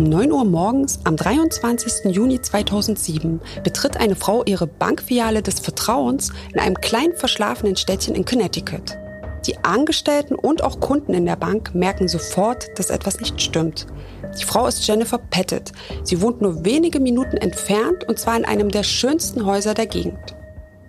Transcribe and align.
Um 0.00 0.08
9 0.08 0.32
Uhr 0.32 0.46
morgens 0.46 1.00
am 1.04 1.14
23. 1.14 2.14
Juni 2.14 2.40
2007 2.40 3.38
betritt 3.62 3.98
eine 3.98 4.16
Frau 4.16 4.42
ihre 4.46 4.66
Bankfiliale 4.66 5.42
des 5.42 5.60
Vertrauens 5.60 6.30
in 6.54 6.58
einem 6.58 6.76
kleinen 6.76 7.14
verschlafenen 7.16 7.76
Städtchen 7.76 8.14
in 8.14 8.24
Connecticut. 8.24 8.96
Die 9.44 9.58
Angestellten 9.58 10.36
und 10.36 10.64
auch 10.64 10.80
Kunden 10.80 11.12
in 11.12 11.26
der 11.26 11.36
Bank 11.36 11.74
merken 11.74 12.08
sofort, 12.08 12.66
dass 12.76 12.88
etwas 12.88 13.20
nicht 13.20 13.42
stimmt. 13.42 13.88
Die 14.40 14.44
Frau 14.44 14.66
ist 14.66 14.86
Jennifer 14.86 15.18
Pettit. 15.18 15.72
Sie 16.02 16.22
wohnt 16.22 16.40
nur 16.40 16.64
wenige 16.64 16.98
Minuten 16.98 17.36
entfernt 17.36 18.08
und 18.08 18.18
zwar 18.18 18.38
in 18.38 18.46
einem 18.46 18.70
der 18.70 18.84
schönsten 18.84 19.44
Häuser 19.44 19.74
der 19.74 19.86
Gegend. 19.86 20.34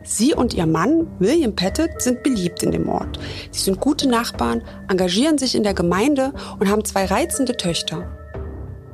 Sie 0.04 0.34
und 0.34 0.54
ihr 0.54 0.66
Mann, 0.66 1.08
William 1.20 1.54
Pettit, 1.54 2.02
sind 2.02 2.24
beliebt 2.24 2.64
in 2.64 2.72
dem 2.72 2.88
Ort. 2.88 3.20
Sie 3.52 3.60
sind 3.60 3.82
gute 3.82 4.08
Nachbarn, 4.08 4.64
engagieren 4.88 5.38
sich 5.38 5.54
in 5.54 5.64
der 5.64 5.74
Gemeinde 5.74 6.32
und 6.60 6.70
haben 6.70 6.86
zwei 6.86 7.04
reizende 7.04 7.58
Töchter. 7.58 8.08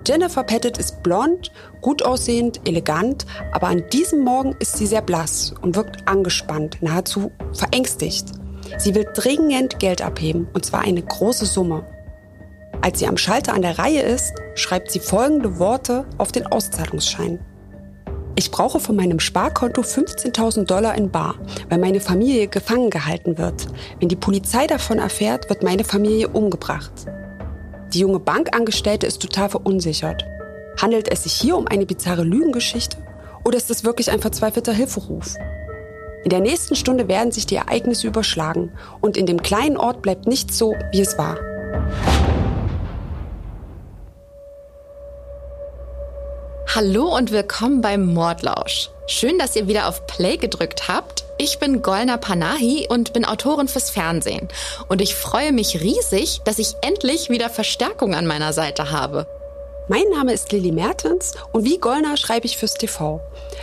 Jennifer 0.08 0.44
Pettit 0.44 0.78
ist 0.78 1.04
blond, 1.04 1.52
gut 1.82 2.02
aussehend, 2.02 2.62
elegant, 2.66 3.26
aber 3.52 3.68
an 3.68 3.84
diesem 3.92 4.22
Morgen 4.24 4.56
ist 4.60 4.78
sie 4.78 4.88
sehr 4.88 5.02
blass 5.02 5.54
und 5.62 5.76
wirkt 5.76 6.08
angespannt, 6.08 6.78
nahezu 6.80 7.30
verängstigt. 7.52 8.28
Sie 8.78 8.96
will 8.96 9.06
dringend 9.14 9.80
Geld 9.80 10.02
abheben, 10.02 10.48
und 10.54 10.66
zwar 10.66 10.80
eine 10.80 11.02
große 11.02 11.46
Summe. 11.46 11.86
Als 12.82 13.00
sie 13.00 13.08
am 13.08 13.18
Schalter 13.18 13.54
an 13.54 13.64
der 13.64 13.80
Reihe 13.80 14.02
ist, 14.02 14.34
schreibt 14.56 14.92
sie 14.92 15.00
folgende 15.00 15.60
Worte 15.60 16.06
auf 16.18 16.32
den 16.32 16.48
Auszahlungsschein. 16.48 17.40
Ich 18.38 18.50
brauche 18.50 18.80
von 18.80 18.96
meinem 18.96 19.20
Sparkonto 19.20 19.82
15.000 19.82 20.68
Dollar 20.68 20.96
in 20.96 21.12
Bar, 21.12 21.36
weil 21.68 21.80
meine 21.80 22.00
Familie 22.00 22.48
gefangen 22.48 22.92
gehalten 22.92 23.38
wird. 23.38 23.68
Wenn 24.00 24.08
die 24.08 24.16
Polizei 24.16 24.68
davon 24.68 25.00
erfährt, 25.00 25.50
wird 25.50 25.64
meine 25.64 25.84
Familie 25.84 26.30
umgebracht. 26.30 27.08
Die 27.94 28.00
junge 28.00 28.20
Bankangestellte 28.20 29.08
ist 29.08 29.22
total 29.22 29.50
verunsichert. 29.50 30.26
Handelt 30.82 31.10
es 31.12 31.24
sich 31.24 31.34
hier 31.34 31.58
um 31.58 31.68
eine 31.68 31.86
bizarre 31.86 32.24
Lügengeschichte 32.24 32.98
oder 33.44 33.58
ist 33.58 33.72
es 33.72 33.84
wirklich 33.84 34.12
ein 34.12 34.20
verzweifelter 34.20 34.74
Hilferuf? 34.74 35.36
In 36.24 36.30
der 36.30 36.42
nächsten 36.42 36.76
Stunde 36.76 37.08
werden 37.08 37.32
sich 37.32 37.46
die 37.46 37.56
Ereignisse 37.56 38.08
überschlagen 38.08 38.72
und 39.00 39.16
in 39.16 39.26
dem 39.26 39.42
kleinen 39.42 39.78
Ort 39.78 40.02
bleibt 40.02 40.28
nichts 40.28 40.58
so, 40.58 40.76
wie 40.92 41.00
es 41.00 41.18
war. 41.18 41.38
Hallo 46.76 47.16
und 47.16 47.32
willkommen 47.32 47.80
beim 47.80 48.06
Mordlausch. 48.14 48.90
Schön, 49.08 49.40
dass 49.40 49.56
ihr 49.56 49.70
wieder 49.70 49.88
auf 49.88 50.06
Play 50.06 50.36
gedrückt 50.36 50.90
habt. 50.90 51.24
Ich 51.38 51.60
bin 51.60 51.82
Golna 51.82 52.18
Panahi 52.18 52.88
und 52.90 53.14
bin 53.14 53.24
Autorin 53.24 53.70
fürs 53.70 53.90
Fernsehen. 53.90 54.50
Und 54.90 55.02
ich 55.02 55.16
freue 55.16 55.54
mich 55.54 55.80
riesig, 55.80 56.42
dass 56.44 56.60
ich 56.60 56.76
endlich 56.82 57.30
wieder 57.30 57.50
Verstärkung 57.50 58.14
an 58.16 58.28
meiner 58.28 58.52
Seite 58.52 58.92
habe. 58.92 59.28
Mein 59.88 60.10
Name 60.14 60.34
ist 60.34 60.52
Lilly 60.52 60.74
Mertens 60.74 61.36
und 61.54 61.64
wie 61.64 61.78
Golna 61.78 62.18
schreibe 62.18 62.46
ich 62.46 62.58
fürs 62.58 62.74
TV. 62.74 63.22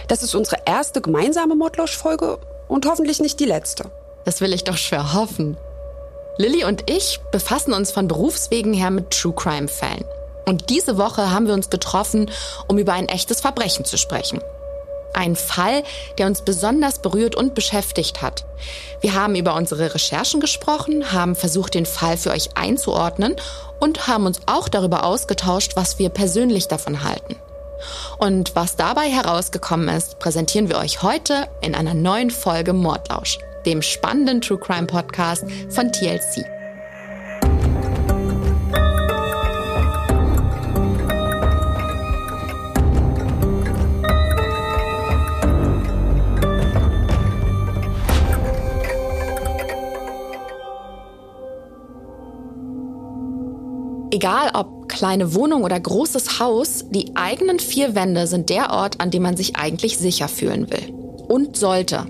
Das 0.08 0.22
ist 0.22 0.34
unsere 0.34 0.62
erste 0.64 1.02
gemeinsame 1.02 1.56
Mordlausch-Folge 1.56 2.38
und 2.69 2.86
hoffentlich 2.86 3.20
nicht 3.20 3.38
die 3.38 3.44
letzte. 3.44 3.91
Das 4.25 4.41
will 4.41 4.55
ich 4.55 4.64
doch 4.64 4.78
schwer 4.78 5.12
hoffen. 5.12 5.58
Lilly 6.38 6.64
und 6.64 6.91
ich 6.91 7.20
befassen 7.30 7.75
uns 7.75 7.92
von 7.92 8.08
Berufswegen 8.08 8.72
her 8.72 8.91
mit 8.91 9.10
True 9.10 9.34
Crime 9.36 9.69
Fällen. 9.69 10.06
Und 10.47 10.70
diese 10.70 10.98
Woche 10.98 11.31
haben 11.31 11.47
wir 11.47 11.55
uns 11.55 11.70
getroffen, 11.70 12.31
um 12.69 12.78
über 12.78 12.92
ein 12.92 13.09
echtes 13.09 13.41
Verbrechen 13.41 13.84
zu 13.84 13.97
sprechen. 13.97 14.41
Ein 15.14 15.37
Fall, 15.37 15.84
der 16.19 16.27
uns 16.27 16.42
besonders 16.42 16.98
berührt 16.98 17.37
und 17.37 17.55
beschäftigt 17.55 18.20
hat. 18.20 18.45
Wir 19.00 19.15
haben 19.15 19.37
über 19.37 19.55
unsere 19.55 19.95
Recherchen 19.95 20.41
gesprochen, 20.41 21.12
haben 21.12 21.37
versucht, 21.37 21.75
den 21.75 21.87
Fall 21.87 22.17
für 22.17 22.31
euch 22.31 22.56
einzuordnen 22.56 23.37
und 23.78 24.09
haben 24.09 24.27
uns 24.27 24.41
auch 24.47 24.69
darüber 24.69 25.05
ausgetauscht, 25.05 25.77
was 25.77 26.00
wir 26.00 26.09
persönlich 26.09 26.67
davon 26.67 27.05
halten. 27.05 27.37
Und 28.19 28.56
was 28.56 28.77
dabei 28.77 29.09
herausgekommen 29.09 29.88
ist, 29.88 30.19
präsentieren 30.19 30.69
wir 30.69 30.78
euch 30.78 31.03
heute 31.03 31.49
in 31.60 31.75
einer 31.75 31.94
neuen 31.94 32.31
Folge 32.31 32.72
Mordlausch, 32.72 33.38
dem 33.66 33.83
spannenden 33.83 34.41
True 34.41 34.59
Crime 34.59 34.87
Podcast 34.87 35.44
von 35.69 35.93
TLC. 35.93 36.44
Egal 54.14 54.52
ob 54.54 54.88
kleine 54.88 55.34
Wohnung 55.34 55.64
oder 55.64 55.80
großes 55.80 56.38
Haus, 56.38 56.84
die 56.88 57.16
eigenen 57.16 57.58
vier 57.58 57.97
Wände 57.97 58.28
sind 58.28 58.48
der 58.48 58.70
Ort, 58.70 59.00
an 59.00 59.10
dem 59.10 59.25
man 59.25 59.36
sich 59.36 59.56
eigentlich 59.56 59.98
sicher 59.98 60.28
fühlen 60.28 60.70
will. 60.70 60.94
Und 61.26 61.56
sollte. 61.56 62.06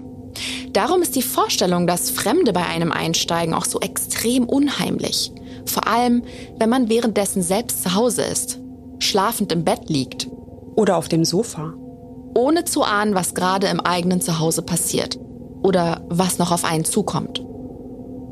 Darum 0.75 1.01
ist 1.01 1.17
die 1.17 1.23
Vorstellung, 1.23 1.87
dass 1.87 2.11
Fremde 2.11 2.53
bei 2.53 2.67
einem 2.67 2.93
einsteigen, 2.93 3.55
auch 3.55 3.65
so 3.65 3.81
extrem 3.81 4.45
unheimlich. 4.45 5.33
Vor 5.65 5.89
allem, 5.89 6.25
wenn 6.59 6.69
man 6.69 6.91
währenddessen 6.91 7.41
selbst 7.41 7.83
zu 7.83 7.95
Hause 7.95 8.21
ist, 8.25 8.59
schlafend 8.99 9.51
im 9.51 9.65
Bett 9.65 9.89
liegt. 9.89 10.29
Oder 10.77 10.99
auf 10.99 11.09
dem 11.09 11.25
Sofa. 11.25 11.73
Ohne 12.35 12.67
zu 12.67 12.83
ahnen, 12.83 13.15
was 13.15 13.33
gerade 13.33 13.69
im 13.69 13.81
eigenen 13.81 14.21
Zuhause 14.21 14.61
passiert. 14.61 15.19
Oder 15.63 16.05
was 16.11 16.39
noch 16.39 16.53
auf 16.53 16.67
einen 16.67 16.85
zukommt. 16.85 17.43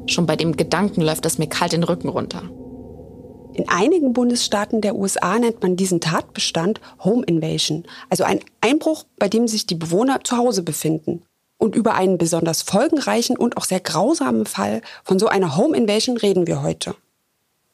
Schon 0.09 0.27
bei 0.27 0.37
dem 0.37 0.59
Gedanken 0.59 1.01
läuft 1.01 1.25
es 1.25 1.39
mir 1.39 1.47
kalt 1.47 1.73
den 1.73 1.85
Rücken 1.85 2.11
runter. 2.11 2.43
In 3.55 3.69
einigen 3.69 4.15
Bundesstaaten 4.15 4.81
der 4.81 4.97
USA 4.97 5.39
nennt 5.39 5.63
man 5.63 5.77
diesen 5.77 6.01
Tatbestand 6.01 6.81
Home 7.05 7.25
Invasion, 7.25 7.85
also 8.09 8.25
ein 8.25 8.41
Einbruch, 8.61 9.05
bei 9.19 9.29
dem 9.29 9.47
sich 9.47 9.67
die 9.67 9.75
Bewohner 9.75 10.25
zu 10.25 10.37
Hause 10.37 10.63
befinden. 10.63 11.23
Und 11.59 11.77
über 11.77 11.95
einen 11.95 12.19
besonders 12.19 12.63
folgenreichen 12.63 13.37
und 13.37 13.57
auch 13.57 13.65
sehr 13.65 13.81
grausamen 13.81 14.47
Fall 14.47 14.81
von 15.05 15.19
so 15.19 15.29
einer 15.29 15.57
Home 15.57 15.77
Invasion 15.77 16.17
reden 16.17 16.47
wir 16.47 16.63
heute. 16.63 16.97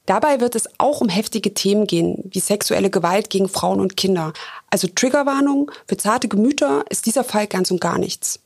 Dabei 0.04 0.40
wird 0.40 0.54
es 0.56 0.68
auch 0.78 1.00
um 1.00 1.08
heftige 1.08 1.54
Themen 1.54 1.86
gehen, 1.86 2.28
wie 2.32 2.40
sexuelle 2.40 2.90
Gewalt 2.90 3.30
gegen 3.30 3.48
Frauen 3.48 3.78
und 3.80 3.96
Kinder. 3.96 4.32
Also 4.70 4.88
Triggerwarnung, 4.88 5.70
für 5.86 5.96
zarte 5.96 6.28
Gemüter 6.28 6.84
ist 6.90 7.06
dieser 7.06 7.24
Fall 7.24 7.46
ganz 7.46 7.70
und 7.70 7.80
gar 7.80 7.98
nichts. 7.98 8.40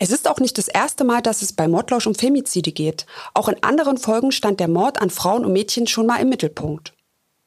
Es 0.00 0.10
ist 0.10 0.28
auch 0.28 0.38
nicht 0.38 0.56
das 0.58 0.68
erste 0.68 1.02
Mal, 1.02 1.20
dass 1.22 1.42
es 1.42 1.52
bei 1.52 1.66
Mordlausch 1.66 2.06
um 2.06 2.14
Femizide 2.14 2.70
geht. 2.70 3.04
Auch 3.34 3.48
in 3.48 3.62
anderen 3.64 3.98
Folgen 3.98 4.30
stand 4.30 4.60
der 4.60 4.68
Mord 4.68 5.02
an 5.02 5.10
Frauen 5.10 5.44
und 5.44 5.52
Mädchen 5.52 5.88
schon 5.88 6.06
mal 6.06 6.20
im 6.20 6.28
Mittelpunkt. 6.28 6.94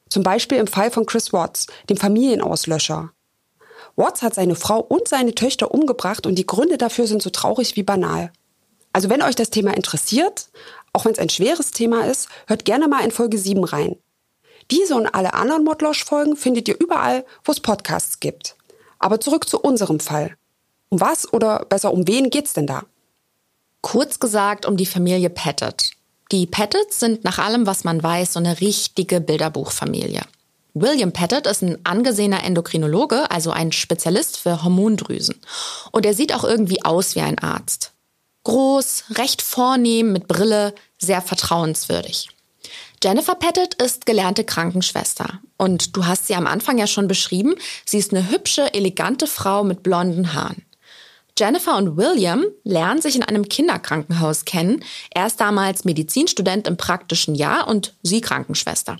Zum 0.09 0.23
Beispiel 0.23 0.57
im 0.57 0.67
Fall 0.67 0.91
von 0.91 1.05
Chris 1.05 1.31
Watts, 1.31 1.67
dem 1.89 1.95
Familienauslöscher. 1.95 3.11
Watts 3.95 4.21
hat 4.21 4.35
seine 4.35 4.55
Frau 4.55 4.79
und 4.79 5.07
seine 5.07 5.33
Töchter 5.33 5.71
umgebracht 5.71 6.25
und 6.25 6.35
die 6.35 6.45
Gründe 6.45 6.77
dafür 6.77 7.07
sind 7.07 7.21
so 7.21 7.29
traurig 7.29 7.77
wie 7.77 7.83
banal. 7.83 8.31
Also 8.91 9.09
wenn 9.09 9.21
euch 9.21 9.35
das 9.35 9.49
Thema 9.49 9.73
interessiert, 9.73 10.49
auch 10.91 11.05
wenn 11.05 11.13
es 11.13 11.19
ein 11.19 11.29
schweres 11.29 11.71
Thema 11.71 12.05
ist, 12.05 12.27
hört 12.47 12.65
gerne 12.65 12.89
mal 12.89 13.05
in 13.05 13.11
Folge 13.11 13.37
7 13.37 13.63
rein. 13.63 13.95
Diese 14.69 14.95
und 14.95 15.07
alle 15.07 15.33
anderen 15.33 15.63
Mordlausch-Folgen 15.63 16.35
findet 16.35 16.67
ihr 16.67 16.79
überall, 16.79 17.25
wo 17.45 17.53
es 17.53 17.61
Podcasts 17.61 18.19
gibt. 18.19 18.57
Aber 18.99 19.19
zurück 19.21 19.47
zu 19.47 19.59
unserem 19.59 20.01
Fall. 20.01 20.35
Um 20.91 20.99
was 20.99 21.31
oder 21.31 21.65
besser 21.69 21.93
um 21.93 22.05
wen 22.05 22.29
geht's 22.29 22.51
denn 22.51 22.67
da? 22.67 22.83
Kurz 23.79 24.19
gesagt 24.19 24.65
um 24.65 24.75
die 24.75 24.85
Familie 24.85 25.29
Pettit. 25.29 25.91
Die 26.33 26.45
Pettits 26.45 26.99
sind 26.99 27.23
nach 27.23 27.39
allem, 27.39 27.65
was 27.65 27.85
man 27.85 28.03
weiß, 28.03 28.33
so 28.33 28.39
eine 28.39 28.59
richtige 28.59 29.21
Bilderbuchfamilie. 29.21 30.21
William 30.73 31.13
Pettit 31.13 31.47
ist 31.47 31.61
ein 31.61 31.77
angesehener 31.85 32.43
Endokrinologe, 32.43 33.31
also 33.31 33.51
ein 33.51 33.71
Spezialist 33.71 34.37
für 34.37 34.63
Hormondrüsen. 34.63 35.35
Und 35.91 36.05
er 36.05 36.13
sieht 36.13 36.33
auch 36.33 36.43
irgendwie 36.43 36.83
aus 36.83 37.15
wie 37.15 37.21
ein 37.21 37.39
Arzt. 37.39 37.93
Groß, 38.43 39.05
recht 39.11 39.41
vornehm, 39.41 40.11
mit 40.11 40.27
Brille, 40.27 40.73
sehr 40.97 41.21
vertrauenswürdig. 41.21 42.29
Jennifer 43.01 43.35
Pettit 43.35 43.75
ist 43.75 44.05
gelernte 44.05 44.43
Krankenschwester. 44.43 45.39
Und 45.57 45.95
du 45.95 46.05
hast 46.05 46.27
sie 46.27 46.35
am 46.35 46.47
Anfang 46.47 46.77
ja 46.77 46.87
schon 46.87 47.07
beschrieben. 47.07 47.55
Sie 47.85 47.97
ist 47.97 48.13
eine 48.13 48.29
hübsche, 48.29 48.73
elegante 48.73 49.27
Frau 49.27 49.63
mit 49.63 49.83
blonden 49.83 50.33
Haaren. 50.33 50.65
Jennifer 51.41 51.75
und 51.75 51.97
William 51.97 52.45
lernen 52.63 53.01
sich 53.01 53.15
in 53.15 53.23
einem 53.23 53.49
Kinderkrankenhaus 53.49 54.45
kennen. 54.45 54.83
Er 55.09 55.25
ist 55.25 55.41
damals 55.41 55.85
Medizinstudent 55.85 56.67
im 56.67 56.77
praktischen 56.77 57.33
Jahr 57.33 57.67
und 57.67 57.95
sie 58.03 58.21
Krankenschwester. 58.21 58.97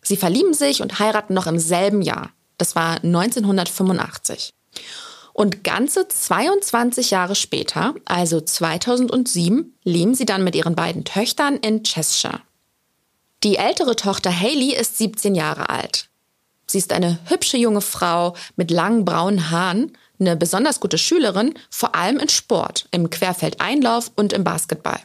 Sie 0.00 0.16
verlieben 0.16 0.54
sich 0.54 0.82
und 0.82 1.00
heiraten 1.00 1.34
noch 1.34 1.48
im 1.48 1.58
selben 1.58 2.00
Jahr. 2.00 2.30
Das 2.58 2.76
war 2.76 3.02
1985. 3.02 4.54
Und 5.32 5.64
ganze 5.64 6.06
22 6.06 7.10
Jahre 7.10 7.34
später, 7.34 7.96
also 8.04 8.40
2007, 8.40 9.76
leben 9.82 10.14
sie 10.14 10.26
dann 10.26 10.44
mit 10.44 10.54
ihren 10.54 10.76
beiden 10.76 11.02
Töchtern 11.04 11.56
in 11.56 11.82
Cheshire. 11.82 12.40
Die 13.42 13.56
ältere 13.56 13.96
Tochter 13.96 14.30
Haley 14.30 14.76
ist 14.76 14.96
17 14.98 15.34
Jahre 15.34 15.70
alt. 15.70 16.08
Sie 16.68 16.78
ist 16.78 16.92
eine 16.92 17.18
hübsche 17.26 17.56
junge 17.56 17.80
Frau 17.80 18.36
mit 18.54 18.70
langen 18.70 19.04
braunen 19.04 19.50
Haaren 19.50 19.98
eine 20.18 20.36
besonders 20.36 20.80
gute 20.80 20.98
Schülerin, 20.98 21.54
vor 21.70 21.94
allem 21.94 22.18
in 22.18 22.28
Sport, 22.28 22.86
im 22.90 23.10
Querfeldeinlauf 23.10 24.12
und 24.16 24.32
im 24.32 24.44
Basketball. 24.44 25.00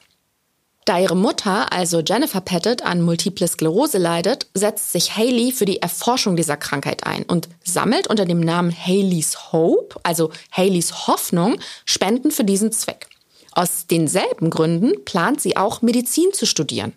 Da 0.86 0.98
ihre 0.98 1.16
Mutter, 1.16 1.72
also 1.72 2.00
Jennifer 2.00 2.42
Pettit, 2.42 2.84
an 2.84 3.02
Multiple 3.02 3.48
Sklerose 3.48 4.00
leidet, 4.00 4.48
setzt 4.56 4.92
sich 4.92 5.16
Haley 5.16 5.52
für 5.52 5.66
die 5.66 5.82
Erforschung 5.82 6.36
dieser 6.36 6.58
Krankheit 6.58 7.06
ein 7.06 7.24
und 7.24 7.48
sammelt 7.64 8.08
unter 8.08 8.26
dem 8.26 8.40
Namen 8.40 8.76
Haley's 8.76 9.52
Hope, 9.52 10.00
also 10.02 10.32
Haleys 10.52 11.08
Hoffnung, 11.08 11.60
Spenden 11.86 12.32
für 12.32 12.44
diesen 12.44 12.72
Zweck. 12.72 13.08
Aus 13.52 13.86
denselben 13.88 14.50
Gründen 14.50 15.06
plant 15.06 15.42
sie 15.42 15.58
auch 15.58 15.84
Medizin 15.84 16.34
zu 16.34 16.48
studieren. 16.48 16.94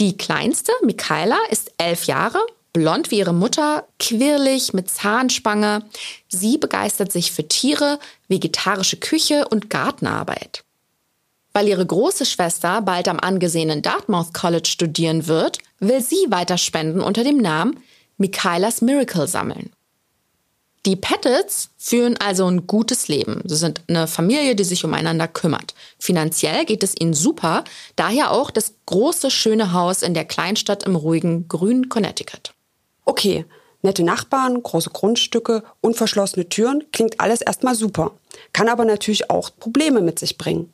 Die 0.00 0.16
kleinste, 0.16 0.72
Michaela, 0.82 1.38
ist 1.50 1.72
elf 1.78 2.06
Jahre, 2.06 2.44
blond 2.74 3.10
wie 3.10 3.18
ihre 3.18 3.32
Mutter, 3.32 3.86
quirlig 3.98 4.74
mit 4.74 4.90
Zahnspange. 4.90 5.84
Sie 6.28 6.58
begeistert 6.58 7.10
sich 7.12 7.32
für 7.32 7.48
Tiere, 7.48 7.98
vegetarische 8.28 8.98
Küche 8.98 9.48
und 9.48 9.70
Gartenarbeit. 9.70 10.64
Weil 11.52 11.68
ihre 11.68 11.86
große 11.86 12.26
Schwester 12.26 12.82
bald 12.82 13.08
am 13.08 13.20
angesehenen 13.20 13.80
Dartmouth 13.80 14.34
College 14.34 14.68
studieren 14.68 15.28
wird, 15.28 15.58
will 15.78 16.02
sie 16.02 16.26
weiter 16.28 16.58
Spenden 16.58 17.00
unter 17.00 17.22
dem 17.22 17.38
Namen 17.38 17.78
Michaelas 18.18 18.82
Miracle 18.82 19.28
sammeln. 19.28 19.70
Die 20.84 20.96
Pettits 20.96 21.70
führen 21.78 22.16
also 22.18 22.46
ein 22.46 22.66
gutes 22.66 23.06
Leben. 23.08 23.40
Sie 23.44 23.56
sind 23.56 23.82
eine 23.88 24.06
Familie, 24.06 24.56
die 24.56 24.64
sich 24.64 24.84
umeinander 24.84 25.28
kümmert. 25.28 25.74
Finanziell 25.98 26.64
geht 26.66 26.82
es 26.82 26.94
ihnen 27.00 27.14
super, 27.14 27.64
daher 27.96 28.32
auch 28.32 28.50
das 28.50 28.74
große, 28.86 29.30
schöne 29.30 29.72
Haus 29.72 30.02
in 30.02 30.12
der 30.12 30.24
Kleinstadt 30.24 30.82
im 30.82 30.96
ruhigen 30.96 31.48
grünen 31.48 31.88
Connecticut. 31.88 32.53
Okay, 33.04 33.44
nette 33.82 34.02
Nachbarn, 34.02 34.62
große 34.62 34.90
Grundstücke, 34.90 35.62
unverschlossene 35.80 36.48
Türen, 36.48 36.84
klingt 36.92 37.20
alles 37.20 37.42
erstmal 37.42 37.74
super. 37.74 38.12
Kann 38.52 38.68
aber 38.68 38.84
natürlich 38.84 39.30
auch 39.30 39.50
Probleme 39.58 40.00
mit 40.00 40.18
sich 40.18 40.38
bringen. 40.38 40.72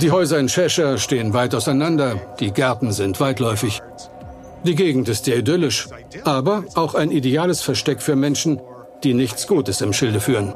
Die 0.00 0.10
Häuser 0.10 0.38
in 0.38 0.46
Cheshire 0.48 0.98
stehen 0.98 1.32
weit 1.32 1.54
auseinander, 1.54 2.34
die 2.40 2.52
Gärten 2.52 2.92
sind 2.92 3.20
weitläufig. 3.20 3.80
Die 4.64 4.74
Gegend 4.74 5.08
ist 5.08 5.24
sehr 5.24 5.38
idyllisch, 5.38 5.88
aber 6.24 6.64
auch 6.74 6.94
ein 6.94 7.10
ideales 7.10 7.62
Versteck 7.62 8.00
für 8.00 8.14
Menschen, 8.14 8.60
die 9.02 9.14
nichts 9.14 9.46
Gutes 9.46 9.80
im 9.80 9.92
Schilde 9.92 10.20
führen. 10.20 10.54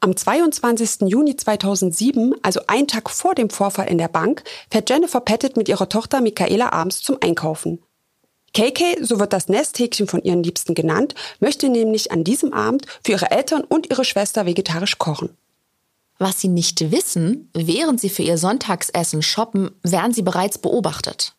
Am 0.00 0.16
22. 0.16 1.08
Juni 1.08 1.36
2007, 1.36 2.34
also 2.42 2.60
einen 2.66 2.88
Tag 2.88 3.10
vor 3.10 3.34
dem 3.34 3.50
Vorfall 3.50 3.88
in 3.88 3.98
der 3.98 4.08
Bank, 4.08 4.42
fährt 4.70 4.90
Jennifer 4.90 5.20
Pettit 5.20 5.56
mit 5.56 5.68
ihrer 5.68 5.88
Tochter 5.88 6.20
Michaela 6.20 6.72
abends 6.72 7.02
zum 7.02 7.18
Einkaufen. 7.20 7.82
KK, 8.54 9.04
so 9.04 9.20
wird 9.20 9.32
das 9.32 9.48
Nesthäkchen 9.48 10.08
von 10.08 10.22
ihren 10.22 10.42
Liebsten 10.42 10.74
genannt, 10.74 11.14
möchte 11.40 11.68
nämlich 11.68 12.10
an 12.10 12.24
diesem 12.24 12.52
Abend 12.52 12.86
für 13.04 13.12
ihre 13.12 13.30
Eltern 13.30 13.62
und 13.62 13.90
ihre 13.90 14.04
Schwester 14.04 14.46
vegetarisch 14.46 14.98
kochen. 14.98 15.36
Was 16.18 16.40
sie 16.40 16.48
nicht 16.48 16.90
wissen, 16.90 17.50
während 17.54 18.00
sie 18.00 18.08
für 18.08 18.22
ihr 18.22 18.38
Sonntagsessen 18.38 19.22
shoppen, 19.22 19.70
werden 19.82 20.12
sie 20.12 20.22
bereits 20.22 20.58
beobachtet. 20.58 21.34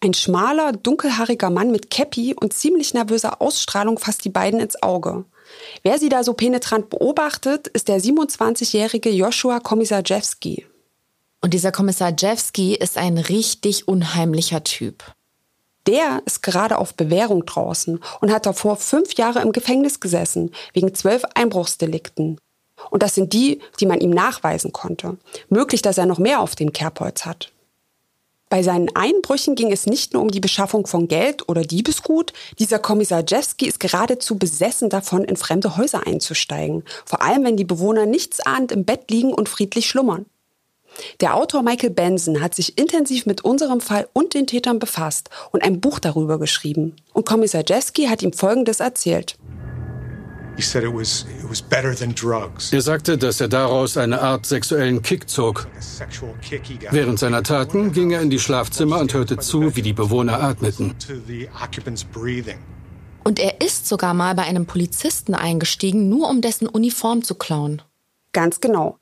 Ein 0.00 0.14
schmaler, 0.14 0.72
dunkelhaariger 0.72 1.50
Mann 1.50 1.70
mit 1.70 1.90
Käppi 1.90 2.34
und 2.34 2.52
ziemlich 2.52 2.94
nervöser 2.94 3.40
Ausstrahlung 3.40 3.98
fasst 3.98 4.24
die 4.24 4.30
beiden 4.30 4.60
ins 4.60 4.82
Auge. 4.82 5.24
Wer 5.82 5.98
sie 5.98 6.08
da 6.08 6.24
so 6.24 6.34
penetrant 6.34 6.90
beobachtet, 6.90 7.68
ist 7.68 7.88
der 7.88 8.00
27-jährige 8.00 9.10
Joshua 9.10 9.60
Komisarjewski. 9.60 10.66
Und 11.42 11.52
dieser 11.52 11.72
Kommissar 11.72 12.12
Jewski 12.16 12.74
ist 12.74 12.96
ein 12.96 13.18
richtig 13.18 13.86
unheimlicher 13.86 14.64
Typ. 14.64 15.04
Der 15.86 16.22
ist 16.24 16.42
gerade 16.42 16.78
auf 16.78 16.94
Bewährung 16.94 17.44
draußen 17.44 18.00
und 18.20 18.32
hat 18.32 18.46
davor 18.46 18.76
fünf 18.76 19.14
Jahre 19.14 19.42
im 19.42 19.52
Gefängnis 19.52 20.00
gesessen, 20.00 20.52
wegen 20.72 20.94
zwölf 20.94 21.22
Einbruchsdelikten. 21.34 22.38
Und 22.90 23.02
das 23.02 23.14
sind 23.14 23.32
die, 23.32 23.60
die 23.80 23.86
man 23.86 24.00
ihm 24.00 24.10
nachweisen 24.10 24.72
konnte. 24.72 25.18
Möglich, 25.48 25.82
dass 25.82 25.98
er 25.98 26.06
noch 26.06 26.18
mehr 26.18 26.40
auf 26.40 26.54
dem 26.54 26.72
Kerbholz 26.72 27.26
hat. 27.26 27.52
Bei 28.54 28.62
seinen 28.62 28.94
Einbrüchen 28.94 29.56
ging 29.56 29.72
es 29.72 29.84
nicht 29.84 30.12
nur 30.12 30.22
um 30.22 30.30
die 30.30 30.38
Beschaffung 30.38 30.86
von 30.86 31.08
Geld 31.08 31.48
oder 31.48 31.62
Diebesgut. 31.62 32.32
Dieser 32.60 32.78
Kommissar 32.78 33.24
Jewski 33.26 33.66
ist 33.66 33.80
geradezu 33.80 34.38
besessen 34.38 34.90
davon, 34.90 35.24
in 35.24 35.34
fremde 35.34 35.76
Häuser 35.76 36.06
einzusteigen. 36.06 36.84
Vor 37.04 37.20
allem, 37.20 37.42
wenn 37.42 37.56
die 37.56 37.64
Bewohner 37.64 38.06
nichtsahnend 38.06 38.70
im 38.70 38.84
Bett 38.84 39.10
liegen 39.10 39.34
und 39.34 39.48
friedlich 39.48 39.88
schlummern. 39.88 40.26
Der 41.20 41.34
Autor 41.34 41.64
Michael 41.64 41.90
Benson 41.90 42.40
hat 42.40 42.54
sich 42.54 42.78
intensiv 42.78 43.26
mit 43.26 43.44
unserem 43.44 43.80
Fall 43.80 44.06
und 44.12 44.34
den 44.34 44.46
Tätern 44.46 44.78
befasst 44.78 45.30
und 45.50 45.64
ein 45.64 45.80
Buch 45.80 45.98
darüber 45.98 46.38
geschrieben. 46.38 46.94
Und 47.12 47.26
Kommissar 47.26 47.64
Jeski 47.66 48.06
hat 48.06 48.22
ihm 48.22 48.32
Folgendes 48.32 48.78
erzählt. 48.78 49.36
Er 52.72 52.80
sagte, 52.80 53.18
dass 53.18 53.40
er 53.40 53.48
daraus 53.48 53.96
eine 53.96 54.20
Art 54.20 54.46
sexuellen 54.46 55.02
Kick 55.02 55.28
zog. 55.28 55.66
Während 56.90 57.18
seiner 57.18 57.42
Taten 57.42 57.92
ging 57.92 58.12
er 58.12 58.20
in 58.20 58.30
die 58.30 58.38
Schlafzimmer 58.38 59.00
und 59.00 59.12
hörte 59.14 59.38
zu, 59.38 59.74
wie 59.76 59.82
die 59.82 59.92
Bewohner 59.92 60.42
atmeten. 60.42 60.94
Und 63.24 63.38
er 63.40 63.60
ist 63.60 63.88
sogar 63.88 64.14
mal 64.14 64.34
bei 64.34 64.42
einem 64.42 64.66
Polizisten 64.66 65.34
eingestiegen, 65.34 66.08
nur 66.08 66.28
um 66.28 66.40
dessen 66.40 66.68
Uniform 66.68 67.22
zu 67.22 67.34
klauen. 67.34 67.82
Ganz 68.32 68.60
genau. 68.60 68.98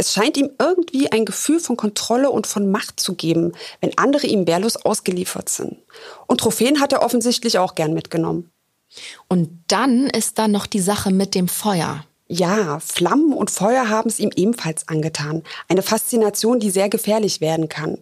Es 0.00 0.12
scheint 0.12 0.36
ihm 0.36 0.50
irgendwie 0.60 1.10
ein 1.10 1.24
Gefühl 1.24 1.58
von 1.58 1.76
Kontrolle 1.76 2.30
und 2.30 2.46
von 2.46 2.70
Macht 2.70 3.00
zu 3.00 3.14
geben, 3.14 3.52
wenn 3.80 3.98
andere 3.98 4.28
ihm 4.28 4.46
wehrlos 4.46 4.76
ausgeliefert 4.76 5.48
sind. 5.48 5.76
Und 6.28 6.38
Trophäen 6.40 6.80
hat 6.80 6.92
er 6.92 7.02
offensichtlich 7.02 7.58
auch 7.58 7.74
gern 7.74 7.94
mitgenommen. 7.94 8.52
Und 9.28 9.50
dann 9.68 10.06
ist 10.08 10.38
da 10.38 10.48
noch 10.48 10.66
die 10.66 10.80
Sache 10.80 11.10
mit 11.10 11.34
dem 11.34 11.48
Feuer. 11.48 12.04
Ja, 12.28 12.78
Flammen 12.80 13.32
und 13.32 13.50
Feuer 13.50 13.88
haben 13.88 14.10
es 14.10 14.18
ihm 14.18 14.30
ebenfalls 14.34 14.88
angetan. 14.88 15.42
Eine 15.68 15.82
Faszination, 15.82 16.60
die 16.60 16.70
sehr 16.70 16.88
gefährlich 16.88 17.40
werden 17.40 17.68
kann. 17.68 17.98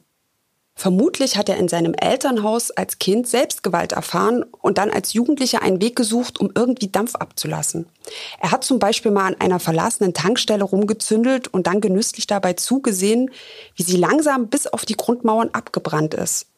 Vermutlich 0.78 1.38
hat 1.38 1.48
er 1.48 1.56
in 1.56 1.68
seinem 1.68 1.94
Elternhaus 1.94 2.70
als 2.70 2.98
Kind 2.98 3.26
Selbstgewalt 3.26 3.92
erfahren 3.92 4.44
und 4.60 4.76
dann 4.76 4.90
als 4.90 5.14
Jugendlicher 5.14 5.62
einen 5.62 5.80
Weg 5.80 5.96
gesucht, 5.96 6.38
um 6.38 6.50
irgendwie 6.54 6.88
Dampf 6.88 7.14
abzulassen. 7.14 7.86
Er 8.40 8.50
hat 8.50 8.62
zum 8.62 8.78
Beispiel 8.78 9.10
mal 9.10 9.24
an 9.26 9.40
einer 9.40 9.58
verlassenen 9.58 10.12
Tankstelle 10.12 10.64
rumgezündelt 10.64 11.48
und 11.48 11.66
dann 11.66 11.80
genüsslich 11.80 12.26
dabei 12.26 12.52
zugesehen, 12.52 13.30
wie 13.74 13.84
sie 13.84 13.96
langsam 13.96 14.48
bis 14.48 14.66
auf 14.66 14.84
die 14.84 14.96
Grundmauern 14.96 15.48
abgebrannt 15.54 16.12
ist. 16.12 16.48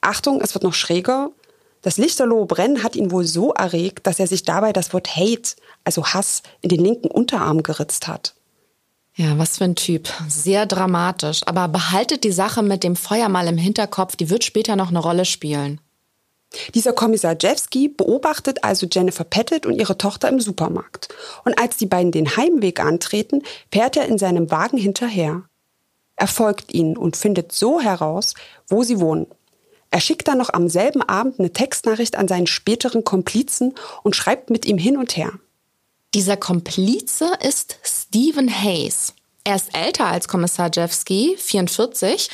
Achtung, 0.00 0.40
es 0.40 0.54
wird 0.54 0.64
noch 0.64 0.74
schräger. 0.74 1.30
Das 1.82 1.98
lichterlohe 1.98 2.46
Brennen 2.46 2.82
hat 2.82 2.96
ihn 2.96 3.10
wohl 3.10 3.24
so 3.24 3.52
erregt, 3.52 4.06
dass 4.06 4.20
er 4.20 4.28
sich 4.28 4.44
dabei 4.44 4.72
das 4.72 4.92
Wort 4.92 5.16
Hate, 5.16 5.56
also 5.84 6.06
Hass, 6.06 6.42
in 6.60 6.68
den 6.68 6.80
linken 6.80 7.08
Unterarm 7.08 7.62
geritzt 7.62 8.06
hat. 8.08 8.34
Ja, 9.14 9.36
was 9.36 9.58
für 9.58 9.64
ein 9.64 9.74
Typ. 9.74 10.08
Sehr 10.28 10.64
dramatisch. 10.64 11.42
Aber 11.44 11.68
behaltet 11.68 12.24
die 12.24 12.32
Sache 12.32 12.62
mit 12.62 12.82
dem 12.82 12.96
Feuer 12.96 13.28
mal 13.28 13.46
im 13.46 13.58
Hinterkopf, 13.58 14.16
die 14.16 14.30
wird 14.30 14.44
später 14.44 14.76
noch 14.76 14.88
eine 14.88 15.00
Rolle 15.00 15.24
spielen. 15.24 15.80
Dieser 16.74 16.92
Kommissar 16.92 17.36
Jewski 17.38 17.88
beobachtet 17.88 18.62
also 18.62 18.86
Jennifer 18.90 19.24
Pettit 19.24 19.66
und 19.66 19.78
ihre 19.78 19.98
Tochter 19.98 20.28
im 20.28 20.40
Supermarkt. 20.40 21.08
Und 21.44 21.58
als 21.58 21.76
die 21.76 21.86
beiden 21.86 22.12
den 22.12 22.36
Heimweg 22.36 22.80
antreten, 22.80 23.42
fährt 23.70 23.96
er 23.96 24.06
in 24.06 24.18
seinem 24.18 24.50
Wagen 24.50 24.78
hinterher. 24.78 25.42
Er 26.16 26.26
folgt 26.26 26.72
ihnen 26.72 26.96
und 26.96 27.16
findet 27.16 27.52
so 27.52 27.80
heraus, 27.80 28.34
wo 28.68 28.82
sie 28.82 29.00
wohnen. 29.00 29.26
Er 29.92 30.00
schickt 30.00 30.26
dann 30.26 30.38
noch 30.38 30.52
am 30.54 30.70
selben 30.70 31.02
Abend 31.02 31.38
eine 31.38 31.52
Textnachricht 31.52 32.16
an 32.16 32.26
seinen 32.26 32.46
späteren 32.46 33.04
Komplizen 33.04 33.74
und 34.02 34.16
schreibt 34.16 34.48
mit 34.48 34.64
ihm 34.64 34.78
hin 34.78 34.96
und 34.96 35.18
her. 35.18 35.34
Dieser 36.14 36.38
Komplize 36.38 37.30
ist 37.46 37.78
Stephen 37.84 38.48
Hayes. 38.48 39.12
Er 39.44 39.56
ist 39.56 39.76
älter 39.76 40.06
als 40.06 40.28
Kommissar 40.28 40.70
Jeffsky, 40.72 41.36
44, 41.38 42.30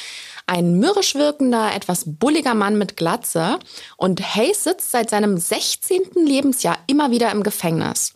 ein 0.46 0.78
mürrisch 0.78 1.16
wirkender, 1.16 1.74
etwas 1.74 2.04
bulliger 2.06 2.54
Mann 2.54 2.78
mit 2.78 2.96
Glatze 2.96 3.58
und 3.96 4.36
Hayes 4.36 4.62
sitzt 4.62 4.92
seit 4.92 5.10
seinem 5.10 5.36
16. 5.36 6.00
Lebensjahr 6.14 6.78
immer 6.86 7.10
wieder 7.10 7.32
im 7.32 7.42
Gefängnis. 7.42 8.14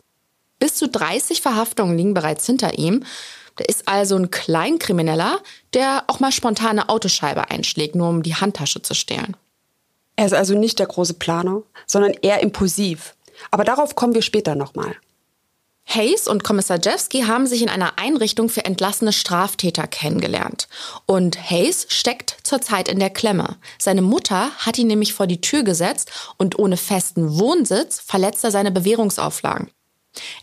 Bis 0.57 0.75
zu 0.75 0.87
30 0.87 1.41
Verhaftungen 1.41 1.97
liegen 1.97 2.13
bereits 2.13 2.45
hinter 2.45 2.77
ihm. 2.77 3.03
Der 3.59 3.69
ist 3.69 3.87
also 3.87 4.15
ein 4.15 4.31
Kleinkrimineller, 4.31 5.39
der 5.73 6.03
auch 6.07 6.19
mal 6.19 6.31
spontane 6.31 6.89
Autoscheibe 6.89 7.49
einschlägt, 7.51 7.95
nur 7.95 8.09
um 8.09 8.23
die 8.23 8.35
Handtasche 8.35 8.81
zu 8.81 8.93
stehlen. 8.93 9.35
Er 10.15 10.25
ist 10.25 10.33
also 10.33 10.57
nicht 10.57 10.79
der 10.79 10.87
große 10.87 11.15
Planer, 11.15 11.63
sondern 11.87 12.13
eher 12.21 12.41
impulsiv. 12.41 13.15
Aber 13.51 13.63
darauf 13.63 13.95
kommen 13.95 14.13
wir 14.13 14.21
später 14.21 14.55
nochmal. 14.55 14.95
Hayes 15.85 16.27
und 16.27 16.43
Kommissar 16.43 16.79
Jewski 16.79 17.23
haben 17.23 17.45
sich 17.45 17.61
in 17.61 17.69
einer 17.69 17.99
Einrichtung 17.99 18.47
für 18.47 18.63
entlassene 18.63 19.11
Straftäter 19.11 19.85
kennengelernt. 19.85 20.67
Und 21.05 21.37
Hayes 21.49 21.87
steckt 21.89 22.37
zurzeit 22.43 22.87
in 22.87 22.99
der 22.99 23.09
Klemme. 23.09 23.57
Seine 23.77 24.01
Mutter 24.01 24.49
hat 24.57 24.77
ihn 24.77 24.87
nämlich 24.87 25.13
vor 25.13 25.27
die 25.27 25.41
Tür 25.41 25.63
gesetzt 25.63 26.11
und 26.37 26.57
ohne 26.57 26.77
festen 26.77 27.37
Wohnsitz 27.37 27.99
verletzt 27.99 28.43
er 28.43 28.51
seine 28.51 28.71
Bewährungsauflagen. 28.71 29.69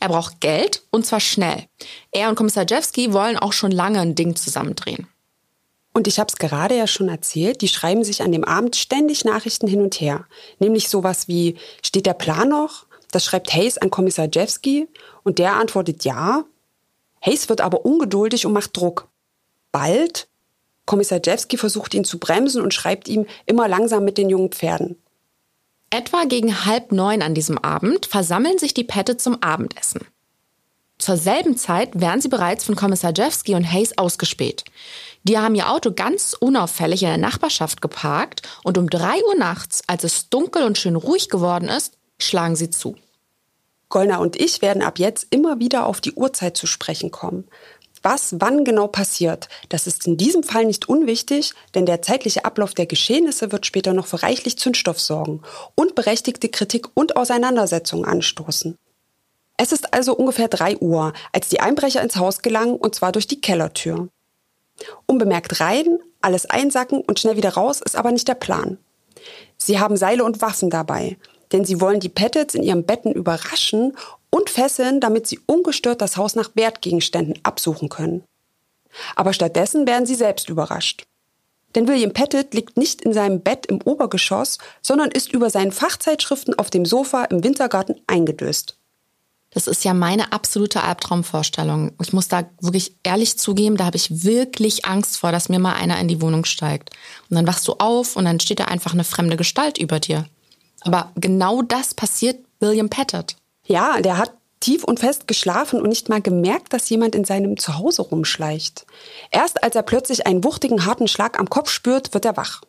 Er 0.01 0.09
braucht 0.09 0.41
Geld 0.41 0.83
und 0.91 1.07
zwar 1.07 1.21
schnell. 1.21 1.67
Er 2.13 2.29
und 2.29 2.35
Kommissar 2.35 2.67
Jewski 2.69 3.13
wollen 3.13 3.37
auch 3.37 3.53
schon 3.53 3.71
lange 3.71 4.01
ein 4.01 4.15
Ding 4.15 4.37
zusammendrehen. 4.37 5.07
Und 5.93 6.07
ich 6.07 6.19
habe 6.19 6.29
es 6.29 6.37
gerade 6.37 6.77
ja 6.77 6.87
schon 6.87 7.09
erzählt, 7.09 7.63
die 7.63 7.69
schreiben 7.69 8.05
sich 8.05 8.23
an 8.23 8.33
dem 8.33 8.45
Abend 8.45 8.77
ständig 8.77 9.25
Nachrichten 9.25 9.67
hin 9.67 9.83
und 9.83 10.01
her. 10.01 10.27
Nämlich 10.61 10.89
sowas 10.89 11.27
wie, 11.27 11.57
steht 11.83 12.07
der 12.07 12.15
Plan 12.15 12.49
noch? 12.49 12.87
Das 13.11 13.25
schreibt 13.25 13.53
Hayes 13.53 13.79
an 13.79 13.91
Kommissar 13.91 14.29
Jewski 14.33 14.89
und 15.25 15.39
der 15.39 15.55
antwortet 15.55 16.05
ja. 16.05 16.45
Hayes 17.21 17.49
wird 17.49 17.61
aber 17.61 17.85
ungeduldig 17.85 18.47
und 18.47 18.53
macht 18.53 18.77
Druck. 18.77 19.09
Bald? 19.73 20.29
Kommissar 20.87 21.21
Jewski 21.25 21.57
versucht 21.57 21.95
ihn 21.95 22.05
zu 22.05 22.19
bremsen 22.19 22.63
und 22.63 22.73
schreibt 22.73 23.09
ihm 23.09 23.27
immer 23.47 23.69
langsam 23.69 24.05
mit 24.05 24.17
den 24.17 24.31
jungen 24.31 24.51
Pferden. 24.51 25.00
Etwa 25.93 26.25
gegen 26.25 26.65
halb 26.67 26.93
neun 26.93 27.21
an 27.21 27.35
diesem 27.35 27.59
Abend 27.59 28.07
versammeln 28.07 28.59
sich 28.59 28.75
die 28.75 28.85
Pette 28.85 29.17
zum 29.17 29.43
Abendessen. 29.43 30.07
Zur 30.99 31.17
selben 31.17 31.57
Zeit 31.57 32.01
werden 32.01 32.21
sie 32.21 32.29
bereits 32.29 32.65
von 32.65 32.77
Kommissar 32.77 33.13
Jewski 33.13 33.57
und 33.57 33.65
Hayes 33.65 33.99
ausgespäht. 33.99 34.65
Die 35.25 35.39
haben 35.39 35.57
ihr 35.57 35.69
Auto 35.69 35.91
ganz 35.93 36.37
unauffällig 36.39 37.03
in 37.03 37.09
der 37.09 37.19
Nachbarschaft 37.19 37.83
geparkt 37.83 38.43
und 38.63 38.79
um 38.79 38.89
drei 38.89 39.21
Uhr 39.25 39.35
nachts, 39.37 39.83
als 39.89 40.05
es 40.05 40.29
dunkel 40.29 40.63
und 40.63 40.79
schön 40.79 40.95
ruhig 40.95 41.29
geworden 41.29 41.69
ist, 41.69 41.95
schlagen 42.19 42.55
sie 42.55 42.71
zu. 42.71 42.97
Gollner 43.89 44.21
und 44.21 44.37
ich 44.37 44.63
werden 44.63 44.83
ab 44.83 45.01
jetzt 45.01 45.27
immer 45.31 45.59
wieder 45.59 45.87
auf 45.87 46.01
die 46.01 46.13
Uhrzeit 46.13 46.57
zu 46.57 46.69
sprechen 46.69 47.11
kommen. 47.11 47.49
Was 48.03 48.37
wann 48.41 48.65
genau 48.65 48.87
passiert, 48.87 49.49
das 49.69 49.87
ist 49.87 50.07
in 50.07 50.17
diesem 50.17 50.43
Fall 50.43 50.65
nicht 50.65 50.89
unwichtig, 50.89 51.53
denn 51.75 51.85
der 51.85 52.01
zeitliche 52.01 52.47
Ablauf 52.47 52.73
der 52.73 52.87
Geschehnisse 52.87 53.53
wird 53.53 53.67
später 53.67 53.93
noch 53.93 54.07
für 54.07 54.23
reichlich 54.23 54.59
Zündstoff 54.59 54.99
sorgen 54.99 55.43
und 55.75 55.95
berechtigte 55.95 56.49
Kritik 56.49 56.89
und 56.95 57.17
Auseinandersetzungen 57.17 58.07
anstoßen. 58.07 58.77
Es 59.59 59.73
ist 59.73 59.93
also 59.93 60.15
ungefähr 60.15 60.49
drei 60.49 60.79
Uhr, 60.79 61.13
als 61.33 61.51
die 61.51 61.61
Einbrecher 61.61 62.01
ins 62.01 62.17
Haus 62.17 62.41
gelangen 62.41 62.77
und 62.77 62.95
zwar 62.95 63.13
durch 63.13 63.27
die 63.27 63.43
Kellertür. 63.43 64.09
Unbemerkt 65.05 65.61
rein, 65.61 65.99
alles 66.23 66.47
einsacken 66.47 67.03
und 67.03 67.21
schnell 67.21 67.37
wieder 67.37 67.51
raus 67.51 67.83
ist 67.83 67.97
aber 67.97 68.13
nicht 68.13 68.29
der 68.29 68.35
Plan. 68.35 68.79
Sie 69.59 69.79
haben 69.79 69.99
Seile 69.99 70.25
und 70.25 70.41
Waffen 70.41 70.71
dabei, 70.71 71.19
denn 71.53 71.67
sie 71.67 71.81
wollen 71.83 72.01
die 72.01 72.09
Pettits 72.09 72.55
in 72.55 72.63
ihren 72.63 72.85
Betten 72.85 73.13
überraschen 73.13 73.97
und 74.31 74.51
fesseln, 74.51 75.01
damit 75.01 75.27
sie 75.27 75.41
ungestört 75.47 76.01
das 76.01 76.17
Haus 76.17 76.35
nach 76.35 76.51
Wertgegenständen 76.55 77.39
absuchen 77.43 77.89
können. 77.89 78.25
Aber 79.17 79.33
stattdessen 79.33 79.87
werden 79.87 80.07
sie 80.07 80.15
selbst 80.15 80.49
überrascht. 80.49 81.05
Denn 81.75 81.87
William 81.87 82.13
Pettit 82.13 82.53
liegt 82.55 82.77
nicht 82.77 83.03
in 83.03 83.13
seinem 83.13 83.41
Bett 83.41 83.67
im 83.67 83.81
Obergeschoss, 83.83 84.59
sondern 84.83 85.11
ist 85.11 85.33
über 85.33 85.51
seinen 85.51 85.73
Fachzeitschriften 85.73 86.59
auf 86.59 86.71
dem 86.71 86.85
Sofa 86.85 87.25
im 87.25 87.45
Wintergarten 87.45 87.97
eingedöst. 88.07 88.77
Das 89.53 89.67
ist 89.67 89.85
ja 89.85 89.95
meine 89.95 90.33
absolute 90.33 90.83
Albtraumvorstellung. 90.83 91.93
Ich 92.01 92.13
muss 92.13 92.29
da 92.29 92.49
wirklich 92.61 92.95
ehrlich 93.03 93.37
zugeben, 93.37 93.77
da 93.77 93.85
habe 93.85 93.97
ich 93.97 94.25
wirklich 94.25 94.85
Angst 94.85 95.17
vor, 95.17 95.33
dass 95.33 95.49
mir 95.49 95.59
mal 95.59 95.75
einer 95.75 95.99
in 95.99 96.07
die 96.07 96.21
Wohnung 96.23 96.45
steigt. 96.45 96.91
Und 97.29 97.37
dann 97.37 97.47
wachst 97.49 97.67
du 97.67 97.75
auf 97.75 98.15
und 98.15 98.25
dann 98.25 98.39
steht 98.39 98.61
da 98.61 98.67
einfach 98.67 98.93
eine 98.93 99.03
fremde 99.03 99.37
Gestalt 99.37 99.79
über 99.79 99.99
dir. 99.99 100.27
Aber 100.83 101.11
genau 101.17 101.63
das 101.63 101.95
passiert 101.95 102.39
William 102.61 102.89
Pettit. 102.89 103.37
Ja, 103.71 104.01
der 104.01 104.19
hat 104.19 104.33
tief 104.59 104.83
und 104.83 104.99
fest 104.99 105.29
geschlafen 105.29 105.81
und 105.81 105.91
nicht 105.91 106.09
mal 106.09 106.21
gemerkt, 106.21 106.73
dass 106.73 106.91
jemand 106.91 107.15
in 107.15 107.25
seinem 107.25 107.57
Zuhause 107.57 108.03
rumschleicht. 108.03 108.85
Erst 109.31 109.63
als 109.63 109.77
er 109.77 109.85
plötzlich 109.85 110.27
einen 110.27 110.43
wuchtigen, 110.43 110.87
harten 110.87 111.07
Schlag 111.07 111.39
am 111.39 111.49
Kopf 111.49 111.71
spürt, 111.71 112.13
wird 112.13 112.25
er 112.25 112.37
wach. 112.37 112.63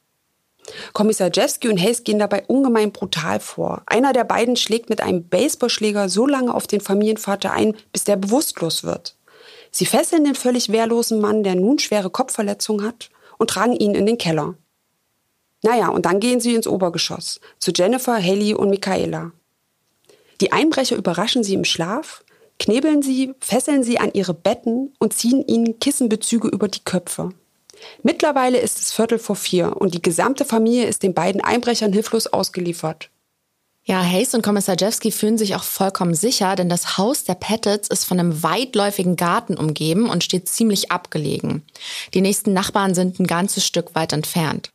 Kommissar 0.94 1.32
Jewski 1.34 1.70
und 1.70 1.82
Hayes 1.82 2.04
gehen 2.04 2.20
dabei 2.20 2.46
ungemein 2.46 2.92
brutal 2.92 3.40
vor. 3.40 3.82
Einer 3.88 4.14
der 4.14 4.26
beiden 4.26 4.56
schlägt 4.56 4.92
mit 4.92 5.02
einem 5.02 5.28
Baseballschläger 5.28 6.08
so 6.08 6.28
lange 6.28 6.54
auf 6.54 6.68
den 6.68 6.82
Familienvater 6.82 7.52
ein, 7.52 7.76
bis 7.92 8.04
der 8.04 8.16
bewusstlos 8.16 8.84
wird. 8.84 9.16
Sie 9.72 9.88
fesseln 9.88 10.24
den 10.24 10.36
völlig 10.36 10.72
wehrlosen 10.72 11.20
Mann, 11.20 11.42
der 11.42 11.56
nun 11.56 11.80
schwere 11.80 12.12
Kopfverletzungen 12.12 12.86
hat, 12.86 13.10
und 13.40 13.50
tragen 13.50 13.74
ihn 13.74 13.96
in 13.96 14.06
den 14.06 14.20
Keller. 14.20 14.54
Naja, 15.64 15.88
und 15.88 16.06
dann 16.06 16.20
gehen 16.20 16.40
sie 16.40 16.54
ins 16.54 16.68
Obergeschoss, 16.68 17.42
zu 17.58 17.72
Jennifer, 17.72 18.22
Haley 18.22 18.54
und 18.54 18.70
Michaela. 18.70 19.32
Die 20.42 20.52
Einbrecher 20.52 20.96
überraschen 20.96 21.44
sie 21.44 21.54
im 21.54 21.64
Schlaf, 21.64 22.24
knebeln 22.60 23.02
sie, 23.02 23.34
fesseln 23.40 23.84
sie 23.84 24.00
an 24.00 24.12
ihre 24.14 24.34
Betten 24.34 24.94
und 25.00 25.14
ziehen 25.14 25.46
ihnen 25.48 25.80
Kissenbezüge 25.80 26.48
über 26.48 26.68
die 26.68 26.84
Köpfe. 26.84 27.30
Mittlerweile 28.04 28.60
ist 28.60 28.80
es 28.80 28.92
Viertel 28.92 29.20
vor 29.20 29.36
vier 29.36 29.78
und 29.78 29.94
die 29.94 30.02
gesamte 30.02 30.46
Familie 30.46 30.86
ist 30.86 31.04
den 31.04 31.14
beiden 31.14 31.42
Einbrechern 31.42 31.94
hilflos 31.94 32.28
ausgeliefert. 32.28 33.10
Ja, 33.84 34.04
Hayes 34.04 34.36
und 34.36 34.44
Kommissar 34.44 34.76
Jewski 34.80 35.12
fühlen 35.12 35.40
sich 35.40 35.56
auch 35.56 35.64
vollkommen 35.64 36.14
sicher, 36.14 36.56
denn 36.56 36.70
das 36.70 36.98
Haus 37.00 37.24
der 37.24 37.34
Pettits 37.34 37.88
ist 37.88 38.06
von 38.06 38.20
einem 38.20 38.44
weitläufigen 38.44 39.16
Garten 39.16 39.58
umgeben 39.58 40.08
und 40.08 40.24
steht 40.24 40.48
ziemlich 40.48 40.92
abgelegen. 40.92 41.64
Die 42.14 42.22
nächsten 42.22 42.54
Nachbarn 42.54 42.94
sind 42.94 43.20
ein 43.20 43.26
ganzes 43.26 43.66
Stück 43.66 43.96
weit 43.96 44.14
entfernt. 44.14 44.70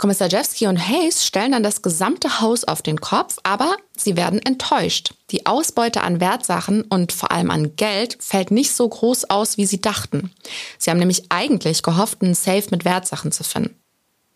Kommissar 0.00 0.28
Jewski 0.28 0.66
und 0.66 0.78
Hayes 0.78 1.26
stellen 1.26 1.52
dann 1.52 1.62
das 1.62 1.82
gesamte 1.82 2.40
Haus 2.40 2.64
auf 2.64 2.80
den 2.80 3.02
Kopf, 3.02 3.36
aber 3.42 3.76
sie 3.94 4.16
werden 4.16 4.40
enttäuscht. 4.40 5.12
Die 5.30 5.44
Ausbeute 5.44 6.00
an 6.00 6.20
Wertsachen 6.20 6.82
und 6.84 7.12
vor 7.12 7.30
allem 7.30 7.50
an 7.50 7.76
Geld 7.76 8.16
fällt 8.18 8.50
nicht 8.50 8.72
so 8.72 8.88
groß 8.88 9.28
aus, 9.28 9.58
wie 9.58 9.66
sie 9.66 9.82
dachten. 9.82 10.32
Sie 10.78 10.90
haben 10.90 10.98
nämlich 10.98 11.24
eigentlich 11.28 11.82
gehofft, 11.82 12.22
einen 12.22 12.34
Safe 12.34 12.64
mit 12.70 12.86
Wertsachen 12.86 13.30
zu 13.30 13.44
finden. 13.44 13.76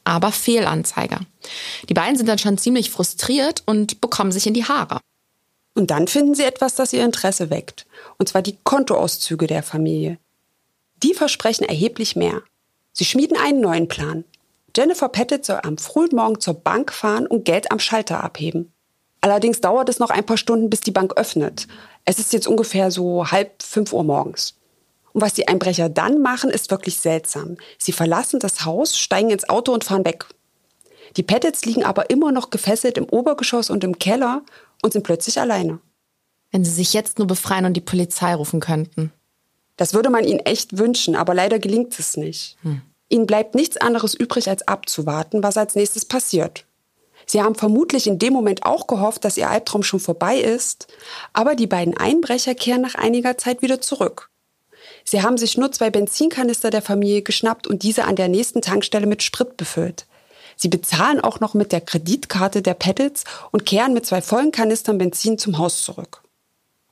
Aber 0.05 0.33
Fehlanzeiger. 0.33 1.21
Die 1.89 1.95
beiden 1.95 2.19
sind 2.19 2.29
dann 2.29 2.39
schon 2.39 2.59
ziemlich 2.59 2.91
frustriert 2.91 3.63
und 3.65 4.03
bekommen 4.03 4.33
sich 4.33 4.47
in 4.47 4.53
die 4.53 4.67
Haare. 4.67 5.01
Und 5.75 5.91
dann 5.91 6.09
finden 6.09 6.35
sie 6.35 6.45
etwas, 6.45 6.75
das 6.75 6.93
ihr 6.93 7.07
Interesse 7.07 7.49
weckt. 7.49 7.87
Und 8.19 8.29
zwar 8.29 8.43
die 8.43 8.59
Kontoauszüge 8.65 9.47
der 9.47 9.63
Familie. 9.63 10.19
Die 11.03 11.15
versprechen 11.15 11.65
erheblich 11.65 12.17
mehr. 12.17 12.43
Sie 12.93 13.07
schmieden 13.07 13.39
einen 13.39 13.63
neuen 13.63 13.89
Plan. 13.89 14.25
Jennifer 14.77 15.09
Pettit 15.09 15.45
soll 15.45 15.61
am 15.63 15.79
frühen 15.79 16.15
Morgen 16.15 16.41
zur 16.41 16.55
Bank 16.55 16.93
fahren 16.93 17.27
und 17.27 17.45
Geld 17.45 17.71
am 17.71 17.79
Schalter 17.79 18.25
abheben. 18.25 18.73
Allerdings 19.21 19.61
dauert 19.61 19.89
es 19.89 19.99
noch 19.99 20.11
ein 20.11 20.27
paar 20.27 20.37
Stunden, 20.37 20.69
bis 20.69 20.81
die 20.81 20.91
Bank 20.91 21.17
öffnet. 21.17 21.67
Es 22.05 22.19
ist 22.19 22.33
jetzt 22.33 22.47
ungefähr 22.47 22.91
so 22.91 23.31
halb 23.31 23.63
fünf 23.63 23.93
Uhr 23.93 24.05
morgens. 24.05 24.59
Und 25.13 25.23
was 25.23 25.33
die 25.33 25.49
Einbrecher 25.49 25.89
dann 25.89 26.21
machen, 26.21 26.51
ist 26.51 26.71
wirklich 26.71 26.99
seltsam. 26.99 27.57
Sie 27.79 27.93
verlassen 27.93 28.41
das 28.41 28.65
Haus, 28.65 28.99
steigen 28.99 29.31
ins 29.31 29.49
Auto 29.49 29.73
und 29.73 29.85
fahren 29.85 30.05
weg. 30.05 30.27
Die 31.17 31.23
Pettits 31.23 31.65
liegen 31.65 31.85
aber 31.85 32.11
immer 32.11 32.33
noch 32.33 32.51
gefesselt 32.51 32.99
im 32.99 33.05
Obergeschoss 33.05 33.71
und 33.71 33.85
im 33.85 33.99
Keller 33.99 34.43
und 34.83 34.93
sind 34.93 35.05
plötzlich 35.05 35.41
alleine. 35.41 35.79
Wenn 36.51 36.65
sie 36.65 36.73
sich 36.73 36.93
jetzt 36.93 37.19
nur 37.19 37.29
befreien 37.29 37.65
und 37.65 37.75
die 37.75 37.81
Polizei 37.81 38.35
rufen 38.35 38.61
könnten. 38.61 39.13
Das 39.77 39.95
würde 39.95 40.11
man 40.11 40.25
ihnen 40.25 40.41
echt 40.41 40.77
wünschen, 40.79 41.17
aber 41.17 41.33
leider 41.35 41.59
gelingt 41.59 41.99
es 41.99 42.17
nicht. 42.17 42.57
Hm. 42.63 42.83
Ihnen 43.09 43.27
bleibt 43.27 43.55
nichts 43.55 43.77
anderes 43.77 44.15
übrig, 44.15 44.49
als 44.49 44.67
abzuwarten, 44.67 45.43
was 45.43 45.57
als 45.57 45.75
nächstes 45.75 46.05
passiert. 46.05 46.65
Sie 47.27 47.43
haben 47.43 47.55
vermutlich 47.55 48.07
in 48.07 48.19
dem 48.19 48.33
Moment 48.33 48.67
auch 48.67 48.87
gehofft, 48.87 49.25
dass 49.25 49.37
ihr 49.37 49.49
Albtraum 49.49 49.83
schon 49.83 50.01
vorbei 50.01 50.39
ist, 50.39 50.89
aber 51.33 51.55
die 51.55 51.67
beiden 51.67 51.97
Einbrecher 51.97 52.55
kehren 52.55 52.83
nach 52.83 52.95
einiger 52.95 53.39
Zeit 53.39 53.63
wieder 53.63 53.81
zurück. 53.81 54.31
Sie 55.05 55.23
haben 55.23 55.39
sich 55.39 55.57
nur 55.57 55.73
zwei 55.73 55.91
Benzinkanister 55.91 56.71
der 56.71 56.83
Familie 56.83 57.23
geschnappt 57.23 57.67
und 57.67 57.83
diese 57.83 58.05
an 58.05 58.17
der 58.17 58.29
nächsten 58.29 58.63
Tankstelle 58.63 59.07
mit 59.07 59.23
Sprit 59.23 59.57
befüllt. 59.57 60.07
Sie 60.57 60.69
bezahlen 60.69 61.21
auch 61.21 61.41
noch 61.41 61.55
mit 61.55 61.73
der 61.73 61.81
Kreditkarte 61.81 62.63
der 62.63 62.75
Pettits 62.75 63.25
und 63.51 63.67
kehren 63.67 63.93
mit 63.93 64.07
zwei 64.07 64.23
vollen 64.23 64.53
Kanistern 64.53 64.99
Benzin 64.99 65.39
zum 65.39 65.59
Haus 65.59 65.83
zurück. 65.83 66.23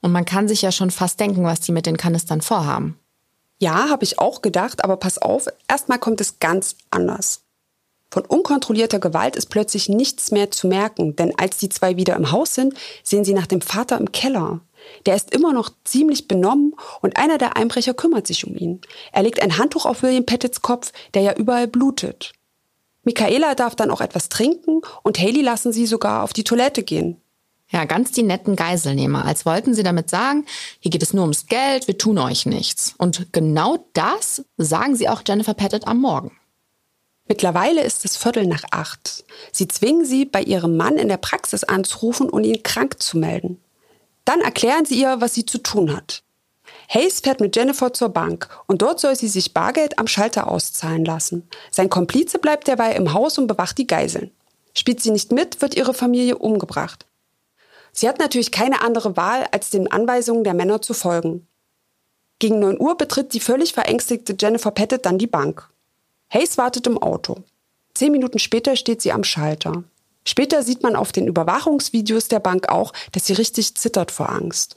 Und 0.00 0.12
man 0.12 0.25
kann 0.25 0.49
sich 0.49 0.62
ja 0.62 0.73
schon 0.73 0.90
fast 0.90 1.21
denken, 1.21 1.45
was 1.45 1.61
die 1.61 1.73
mit 1.73 1.87
den 1.87 1.97
Kanistern 1.97 2.42
vorhaben. 2.42 2.99
Ja, 3.62 3.90
habe 3.90 4.02
ich 4.02 4.19
auch 4.19 4.42
gedacht, 4.42 4.83
aber 4.83 4.97
pass 4.97 5.19
auf, 5.19 5.47
erstmal 5.69 6.00
kommt 6.00 6.21
es 6.21 6.40
ganz 6.40 6.75
anders. 6.90 7.42
Von 8.11 8.25
unkontrollierter 8.25 8.99
Gewalt 8.99 9.37
ist 9.37 9.50
plötzlich 9.50 9.88
nichts 9.88 10.33
mehr 10.33 10.50
zu 10.50 10.66
merken, 10.66 11.14
denn 11.14 11.38
als 11.38 11.59
die 11.59 11.69
zwei 11.69 11.97
wieder 11.97 12.16
im 12.16 12.33
Haus 12.33 12.57
sind, 12.57 12.75
sehen 13.04 13.25
sie 13.25 13.35
nach 13.35 13.47
dem 13.47 13.61
Vater 13.61 13.99
im 13.99 14.11
Keller. 14.11 14.62
Der 15.07 15.14
ist 15.14 15.33
immer 15.33 15.52
noch 15.52 15.71
ziemlich 15.85 16.26
benommen 16.26 16.75
und 17.02 17.16
einer 17.16 17.38
der 17.38 17.57
Einbrecher 17.57 17.95
kümmert 17.95 18.26
sich 18.26 18.45
um 18.45 18.57
ihn. 18.57 18.81
Er 19.12 19.23
legt 19.23 19.40
ein 19.40 19.57
Handtuch 19.59 19.87
auf 19.87 20.02
William 20.02 20.26
Pettits 20.26 20.62
Kopf, 20.62 20.92
der 21.14 21.23
ja 21.23 21.33
überall 21.37 21.69
blutet. 21.69 22.33
Michaela 23.04 23.54
darf 23.54 23.76
dann 23.76 23.92
auch 23.92 24.00
etwas 24.00 24.28
trinken 24.28 24.81
und 25.04 25.21
Haley 25.21 25.40
lassen 25.40 25.73
sie 25.73 25.87
sogar 25.87 26.25
auf 26.25 26.33
die 26.33 26.42
Toilette 26.42 26.83
gehen. 26.83 27.21
Ja, 27.72 27.86
ganz 27.86 28.12
die 28.12 28.22
netten 28.22 28.54
Geiselnehmer, 28.54 29.24
als 29.24 29.46
wollten 29.46 29.74
sie 29.74 29.82
damit 29.82 30.10
sagen, 30.10 30.44
hier 30.78 30.90
geht 30.90 31.02
es 31.02 31.14
nur 31.14 31.22
ums 31.22 31.46
Geld, 31.46 31.88
wir 31.88 31.96
tun 31.96 32.18
euch 32.18 32.44
nichts. 32.44 32.94
Und 32.98 33.32
genau 33.32 33.86
das 33.94 34.44
sagen 34.58 34.94
sie 34.94 35.08
auch 35.08 35.22
Jennifer 35.26 35.54
Pettit 35.54 35.88
am 35.88 35.98
Morgen. 35.98 36.36
Mittlerweile 37.26 37.82
ist 37.82 38.04
es 38.04 38.18
Viertel 38.18 38.46
nach 38.46 38.64
acht. 38.72 39.24
Sie 39.52 39.68
zwingen 39.68 40.04
sie, 40.04 40.26
bei 40.26 40.42
ihrem 40.42 40.76
Mann 40.76 40.96
in 40.96 41.08
der 41.08 41.16
Praxis 41.16 41.64
anzurufen 41.64 42.28
und 42.28 42.44
ihn 42.44 42.62
krank 42.62 43.02
zu 43.02 43.16
melden. 43.16 43.58
Dann 44.26 44.42
erklären 44.42 44.84
sie 44.84 45.00
ihr, 45.00 45.22
was 45.22 45.32
sie 45.32 45.46
zu 45.46 45.56
tun 45.56 45.96
hat. 45.96 46.22
Hayes 46.90 47.20
fährt 47.20 47.40
mit 47.40 47.56
Jennifer 47.56 47.94
zur 47.94 48.10
Bank 48.10 48.48
und 48.66 48.82
dort 48.82 49.00
soll 49.00 49.16
sie 49.16 49.28
sich 49.28 49.54
Bargeld 49.54 49.98
am 49.98 50.08
Schalter 50.08 50.48
auszahlen 50.48 51.06
lassen. 51.06 51.48
Sein 51.70 51.88
Komplize 51.88 52.38
bleibt 52.38 52.68
derweil 52.68 52.96
im 52.96 53.14
Haus 53.14 53.38
und 53.38 53.46
bewacht 53.46 53.78
die 53.78 53.86
Geiseln. 53.86 54.30
Spielt 54.74 55.00
sie 55.00 55.10
nicht 55.10 55.32
mit, 55.32 55.62
wird 55.62 55.74
ihre 55.74 55.94
Familie 55.94 56.36
umgebracht. 56.36 57.06
Sie 57.92 58.08
hat 58.08 58.18
natürlich 58.18 58.50
keine 58.50 58.80
andere 58.80 59.16
Wahl, 59.16 59.46
als 59.52 59.70
den 59.70 59.90
Anweisungen 59.90 60.44
der 60.44 60.54
Männer 60.54 60.80
zu 60.82 60.94
folgen. 60.94 61.46
Gegen 62.38 62.58
9 62.58 62.80
Uhr 62.80 62.96
betritt 62.96 63.34
die 63.34 63.40
völlig 63.40 63.72
verängstigte 63.72 64.34
Jennifer 64.38 64.70
Pettit 64.70 65.06
dann 65.06 65.18
die 65.18 65.26
Bank. 65.26 65.68
Hayes 66.30 66.58
wartet 66.58 66.87
im 66.87 66.99
Auto. 66.99 67.44
Zehn 67.94 68.11
Minuten 68.11 68.38
später 68.38 68.75
steht 68.75 69.02
sie 69.02 69.12
am 69.12 69.22
Schalter. 69.22 69.84
Später 70.25 70.62
sieht 70.62 70.82
man 70.82 70.96
auf 70.96 71.12
den 71.12 71.26
Überwachungsvideos 71.26 72.28
der 72.28 72.40
Bank 72.40 72.68
auch, 72.68 72.92
dass 73.12 73.26
sie 73.26 73.34
richtig 73.34 73.75
zittert 73.75 74.11
vor 74.11 74.30
Angst. 74.30 74.76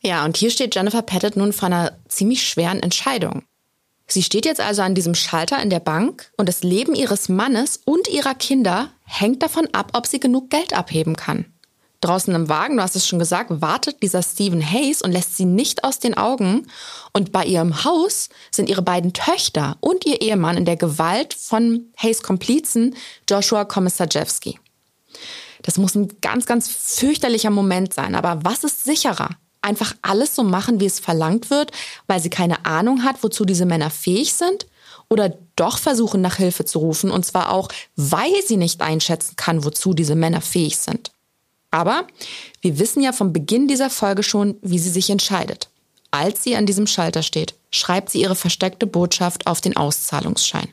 Ja, 0.00 0.24
und 0.24 0.36
hier 0.36 0.50
steht 0.50 0.74
Jennifer 0.74 1.02
Pettit 1.02 1.36
nun 1.36 1.52
vor 1.52 1.66
einer 1.66 1.96
ziemlich 2.08 2.46
schweren 2.46 2.82
Entscheidung. 2.82 3.44
Sie 4.08 4.22
steht 4.22 4.44
jetzt 4.44 4.60
also 4.60 4.82
an 4.82 4.94
diesem 4.94 5.14
Schalter 5.14 5.62
in 5.62 5.70
der 5.70 5.80
Bank 5.80 6.32
und 6.36 6.48
das 6.48 6.64
Leben 6.64 6.94
ihres 6.94 7.28
Mannes 7.28 7.80
und 7.84 8.08
ihrer 8.08 8.34
Kinder 8.34 8.90
hängt 9.04 9.42
davon 9.42 9.68
ab, 9.72 9.92
ob 9.94 10.06
sie 10.06 10.20
genug 10.20 10.50
Geld 10.50 10.74
abheben 10.74 11.16
kann. 11.16 11.51
Draußen 12.02 12.34
im 12.34 12.48
Wagen, 12.48 12.76
du 12.76 12.82
hast 12.82 12.96
es 12.96 13.06
schon 13.06 13.20
gesagt, 13.20 13.48
wartet 13.62 14.02
dieser 14.02 14.24
Stephen 14.24 14.60
Hayes 14.60 15.02
und 15.02 15.12
lässt 15.12 15.36
sie 15.36 15.44
nicht 15.44 15.84
aus 15.84 16.00
den 16.00 16.16
Augen. 16.16 16.66
Und 17.12 17.30
bei 17.30 17.44
ihrem 17.44 17.84
Haus 17.84 18.28
sind 18.50 18.68
ihre 18.68 18.82
beiden 18.82 19.12
Töchter 19.12 19.76
und 19.78 20.04
ihr 20.04 20.20
Ehemann 20.20 20.56
in 20.56 20.64
der 20.64 20.76
Gewalt 20.76 21.32
von 21.32 21.92
Hayes 21.96 22.24
Komplizen 22.24 22.96
Joshua 23.30 23.64
Komisarjewski. 23.64 24.58
Das 25.62 25.78
muss 25.78 25.94
ein 25.94 26.08
ganz, 26.20 26.44
ganz 26.44 26.68
fürchterlicher 26.68 27.50
Moment 27.50 27.94
sein. 27.94 28.16
Aber 28.16 28.40
was 28.42 28.64
ist 28.64 28.84
sicherer? 28.84 29.30
Einfach 29.60 29.94
alles 30.02 30.34
so 30.34 30.42
machen, 30.42 30.80
wie 30.80 30.86
es 30.86 30.98
verlangt 30.98 31.50
wird, 31.50 31.70
weil 32.08 32.20
sie 32.20 32.30
keine 32.30 32.66
Ahnung 32.66 33.04
hat, 33.04 33.22
wozu 33.22 33.44
diese 33.44 33.64
Männer 33.64 33.90
fähig 33.90 34.34
sind? 34.34 34.66
Oder 35.08 35.38
doch 35.54 35.78
versuchen, 35.78 36.20
nach 36.20 36.36
Hilfe 36.36 36.64
zu 36.64 36.80
rufen, 36.80 37.12
und 37.12 37.24
zwar 37.24 37.52
auch, 37.52 37.68
weil 37.94 38.42
sie 38.44 38.56
nicht 38.56 38.80
einschätzen 38.80 39.36
kann, 39.36 39.62
wozu 39.62 39.94
diese 39.94 40.16
Männer 40.16 40.40
fähig 40.40 40.78
sind. 40.78 41.11
Aber 41.72 42.06
wir 42.60 42.78
wissen 42.78 43.02
ja 43.02 43.12
vom 43.12 43.32
Beginn 43.32 43.66
dieser 43.66 43.90
Folge 43.90 44.22
schon, 44.22 44.56
wie 44.62 44.78
sie 44.78 44.90
sich 44.90 45.10
entscheidet. 45.10 45.68
Als 46.12 46.44
sie 46.44 46.54
an 46.54 46.66
diesem 46.66 46.86
Schalter 46.86 47.22
steht, 47.22 47.54
schreibt 47.70 48.10
sie 48.10 48.20
ihre 48.20 48.36
versteckte 48.36 48.86
Botschaft 48.86 49.46
auf 49.46 49.62
den 49.62 49.76
Auszahlungsschein. 49.76 50.68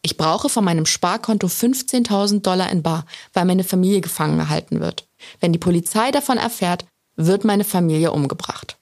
Ich 0.00 0.16
brauche 0.16 0.48
von 0.48 0.64
meinem 0.64 0.86
Sparkonto 0.86 1.48
15.000 1.48 2.40
Dollar 2.40 2.70
in 2.70 2.82
Bar, 2.82 3.04
weil 3.32 3.44
meine 3.44 3.64
Familie 3.64 4.00
gefangen 4.00 4.38
gehalten 4.38 4.80
wird. 4.80 5.06
Wenn 5.40 5.52
die 5.52 5.58
Polizei 5.58 6.12
davon 6.12 6.38
erfährt, 6.38 6.86
wird 7.16 7.44
meine 7.44 7.64
Familie 7.64 8.12
umgebracht. 8.12 8.78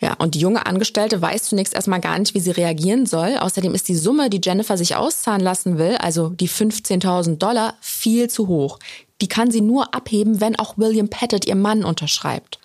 Ja, 0.00 0.14
und 0.14 0.34
die 0.34 0.40
junge 0.40 0.64
Angestellte 0.64 1.20
weiß 1.20 1.44
zunächst 1.44 1.74
erstmal 1.74 2.00
gar 2.00 2.18
nicht, 2.18 2.32
wie 2.32 2.40
sie 2.40 2.52
reagieren 2.52 3.04
soll. 3.04 3.36
Außerdem 3.36 3.74
ist 3.74 3.88
die 3.88 3.96
Summe, 3.96 4.30
die 4.30 4.40
Jennifer 4.42 4.78
sich 4.78 4.96
auszahlen 4.96 5.40
lassen 5.42 5.76
will, 5.76 5.96
also 5.96 6.28
die 6.30 6.48
15.000 6.48 7.36
Dollar, 7.36 7.74
viel 7.80 8.30
zu 8.30 8.46
hoch 8.46 8.78
die 9.20 9.28
kann 9.28 9.50
sie 9.50 9.60
nur 9.60 9.94
abheben, 9.94 10.40
wenn 10.40 10.58
auch 10.58 10.78
William 10.78 11.08
Pettit, 11.08 11.46
ihr 11.46 11.54
Mann, 11.54 11.84
unterschreibt. 11.84 12.58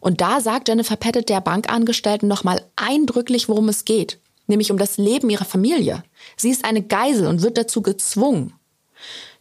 Und 0.00 0.20
da 0.20 0.40
sagt 0.40 0.68
Jennifer 0.68 0.96
Pettit 0.96 1.28
der 1.28 1.40
Bankangestellten 1.40 2.28
nochmal 2.28 2.64
eindrücklich, 2.76 3.48
worum 3.48 3.68
es 3.68 3.84
geht, 3.84 4.18
nämlich 4.46 4.70
um 4.70 4.78
das 4.78 4.96
Leben 4.96 5.28
ihrer 5.28 5.44
Familie. 5.44 6.02
Sie 6.36 6.50
ist 6.50 6.64
eine 6.64 6.82
Geisel 6.82 7.26
und 7.26 7.42
wird 7.42 7.58
dazu 7.58 7.82
gezwungen. 7.82 8.54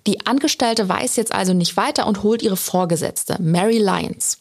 Die 0.05 0.25
Angestellte 0.25 0.87
weiß 0.87 1.15
jetzt 1.15 1.33
also 1.33 1.53
nicht 1.53 1.77
weiter 1.77 2.07
und 2.07 2.23
holt 2.23 2.41
ihre 2.41 2.57
Vorgesetzte, 2.57 3.37
Mary 3.41 3.79
Lyons. 3.79 4.39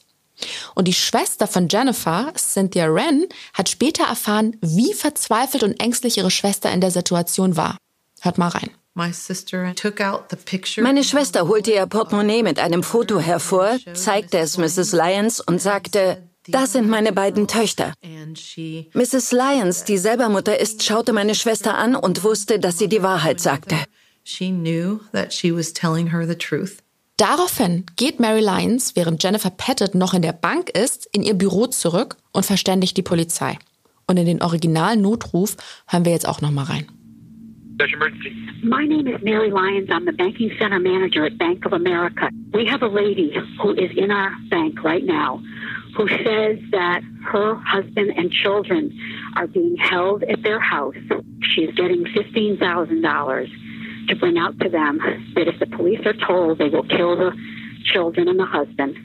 Und 0.74 0.86
die 0.86 0.94
Schwester 0.94 1.48
von 1.48 1.68
Jennifer, 1.68 2.32
Cynthia 2.36 2.92
Wren, 2.92 3.26
hat 3.54 3.68
später 3.68 4.04
erfahren, 4.04 4.56
wie 4.60 4.94
verzweifelt 4.94 5.64
und 5.64 5.80
ängstlich 5.80 6.16
ihre 6.16 6.30
Schwester 6.30 6.70
in 6.70 6.80
der 6.80 6.92
Situation 6.92 7.56
war. 7.56 7.76
Hört 8.20 8.38
mal 8.38 8.48
rein. 8.48 8.70
Meine 10.82 11.04
Schwester 11.04 11.48
holte 11.48 11.72
ihr 11.72 11.86
Portemonnaie 11.86 12.42
mit 12.42 12.58
einem 12.58 12.82
Foto 12.82 13.20
hervor, 13.20 13.78
zeigte 13.94 14.38
es 14.38 14.58
Mrs. 14.58 14.92
Lyons 14.92 15.40
und 15.40 15.60
sagte, 15.62 16.28
das 16.48 16.72
sind 16.72 16.88
meine 16.88 17.12
beiden 17.12 17.46
Töchter. 17.46 17.92
Mrs. 18.94 19.32
Lyons, 19.32 19.84
die 19.84 19.98
selber 19.98 20.28
Mutter 20.28 20.58
ist, 20.58 20.82
schaute 20.82 21.12
meine 21.12 21.34
Schwester 21.34 21.76
an 21.76 21.94
und 21.94 22.24
wusste, 22.24 22.58
dass 22.58 22.78
sie 22.78 22.88
die 22.88 23.02
Wahrheit 23.02 23.40
sagte. 23.40 23.76
Daraufhin 27.16 27.86
geht 27.96 28.20
Mary 28.20 28.40
Lyons, 28.40 28.96
während 28.96 29.22
Jennifer 29.22 29.50
Pettit 29.50 29.94
noch 29.94 30.14
in 30.14 30.22
der 30.22 30.32
Bank 30.32 30.70
ist, 30.70 31.06
in 31.12 31.22
ihr 31.22 31.34
Büro 31.34 31.66
zurück 31.66 32.16
und 32.32 32.46
verständigt 32.46 32.96
die 32.96 33.02
Polizei. 33.02 33.58
Und 34.06 34.16
in 34.16 34.26
den 34.26 34.42
Originalnotruf 34.42 35.56
hören 35.86 36.04
wir 36.04 36.12
jetzt 36.12 36.26
auch 36.26 36.40
noch 36.40 36.50
mal 36.50 36.64
rein. 36.64 36.86
There's 37.78 37.92
emergency. 37.92 38.34
My 38.64 38.84
name 38.84 39.06
is 39.06 39.22
Mary 39.22 39.52
Lyons. 39.52 39.88
I'm 39.92 40.04
the 40.04 40.12
banking 40.12 40.50
center 40.58 40.80
manager 40.80 41.24
at 41.24 41.38
Bank 41.38 41.64
of 41.64 41.72
America. 41.72 42.28
We 42.52 42.66
have 42.66 42.82
a 42.82 42.88
lady 42.88 43.32
who 43.62 43.72
is 43.72 43.90
in 43.96 44.10
our 44.10 44.32
bank 44.50 44.82
right 44.82 45.04
now 45.04 45.40
who 45.96 46.08
says 46.08 46.58
that 46.72 47.02
her 47.24 47.54
husband 47.54 48.12
and 48.16 48.32
children 48.32 48.98
are 49.36 49.46
being 49.46 49.76
held 49.76 50.24
at 50.24 50.42
their 50.42 50.60
house. 50.60 50.96
She's 51.42 51.70
getting 51.74 52.04
$15,000 52.04 54.08
to 54.08 54.16
bring 54.16 54.38
out 54.38 54.58
to 54.60 54.68
them 54.68 54.98
that 55.34 55.46
if 55.46 55.58
the 55.60 55.66
police 55.66 56.00
are 56.04 56.16
told, 56.26 56.58
they 56.58 56.68
will 56.68 56.84
kill 56.84 57.16
the 57.16 57.32
children 57.84 58.28
and 58.28 58.38
the 58.38 58.46
husband. 58.46 58.96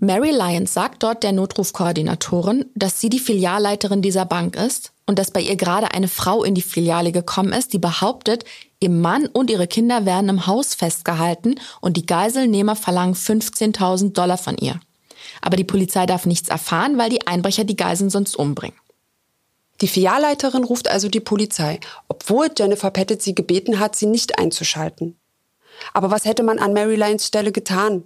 Mary 0.00 0.30
Lyons 0.30 0.72
sagt 0.72 1.02
dort 1.02 1.22
der 1.22 1.32
Notrufkoordinatorin, 1.32 2.66
dass 2.74 3.00
sie 3.00 3.08
die 3.08 3.18
Filialleiterin 3.18 4.00
dieser 4.00 4.26
Bank 4.26 4.56
ist 4.56 4.92
und 5.08 5.18
dass 5.18 5.30
bei 5.30 5.40
ihr 5.40 5.56
gerade 5.56 5.94
eine 5.94 6.06
Frau 6.06 6.44
in 6.44 6.54
die 6.54 6.60
Filiale 6.60 7.12
gekommen 7.12 7.54
ist, 7.54 7.72
die 7.72 7.78
behauptet, 7.78 8.44
ihr 8.78 8.90
Mann 8.90 9.26
und 9.26 9.48
ihre 9.48 9.66
Kinder 9.66 10.04
werden 10.04 10.28
im 10.28 10.46
Haus 10.46 10.74
festgehalten 10.74 11.54
und 11.80 11.96
die 11.96 12.04
Geiselnehmer 12.04 12.76
verlangen 12.76 13.14
15.000 13.14 14.12
Dollar 14.12 14.36
von 14.36 14.58
ihr. 14.58 14.78
Aber 15.40 15.56
die 15.56 15.64
Polizei 15.64 16.04
darf 16.04 16.26
nichts 16.26 16.50
erfahren, 16.50 16.98
weil 16.98 17.08
die 17.08 17.26
Einbrecher 17.26 17.64
die 17.64 17.76
Geiseln 17.76 18.10
sonst 18.10 18.36
umbringen. 18.36 18.76
Die 19.80 19.88
Filialleiterin 19.88 20.62
ruft 20.62 20.88
also 20.88 21.08
die 21.08 21.20
Polizei, 21.20 21.80
obwohl 22.08 22.50
Jennifer 22.54 22.90
Pettit 22.90 23.22
sie 23.22 23.34
gebeten 23.34 23.78
hat, 23.78 23.96
sie 23.96 24.06
nicht 24.06 24.38
einzuschalten. 24.38 25.18
Aber 25.94 26.10
was 26.10 26.26
hätte 26.26 26.42
man 26.42 26.58
an 26.58 26.74
Mary 26.74 26.96
Lyons 26.96 27.26
Stelle 27.26 27.52
getan? 27.52 28.04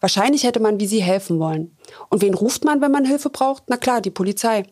Wahrscheinlich 0.00 0.42
hätte 0.42 0.58
man 0.58 0.80
wie 0.80 0.88
sie 0.88 1.02
helfen 1.02 1.38
wollen. 1.38 1.76
Und 2.08 2.22
wen 2.22 2.34
ruft 2.34 2.64
man, 2.64 2.80
wenn 2.80 2.90
man 2.90 3.04
Hilfe 3.04 3.30
braucht? 3.30 3.64
Na 3.68 3.76
klar, 3.76 4.00
die 4.00 4.10
Polizei. 4.10 4.64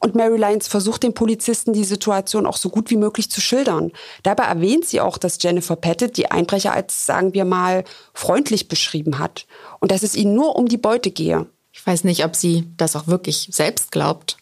Und 0.00 0.14
Mary 0.14 0.36
Lyons 0.36 0.68
versucht 0.68 1.02
den 1.02 1.14
Polizisten 1.14 1.72
die 1.72 1.84
Situation 1.84 2.46
auch 2.46 2.56
so 2.56 2.68
gut 2.68 2.90
wie 2.90 2.96
möglich 2.96 3.30
zu 3.30 3.40
schildern. 3.40 3.92
Dabei 4.22 4.44
erwähnt 4.44 4.86
sie 4.86 5.00
auch, 5.00 5.18
dass 5.18 5.42
Jennifer 5.42 5.76
Pettit 5.76 6.16
die 6.16 6.30
Einbrecher 6.30 6.72
als, 6.72 7.06
sagen 7.06 7.34
wir 7.34 7.44
mal, 7.44 7.84
freundlich 8.12 8.68
beschrieben 8.68 9.18
hat 9.18 9.46
und 9.80 9.90
dass 9.90 10.02
es 10.02 10.14
ihnen 10.14 10.34
nur 10.34 10.56
um 10.56 10.66
die 10.66 10.78
Beute 10.78 11.10
gehe. 11.10 11.46
Ich 11.72 11.86
weiß 11.86 12.04
nicht, 12.04 12.24
ob 12.24 12.36
sie 12.36 12.68
das 12.76 12.94
auch 12.96 13.08
wirklich 13.08 13.48
selbst 13.50 13.90
glaubt, 13.90 14.36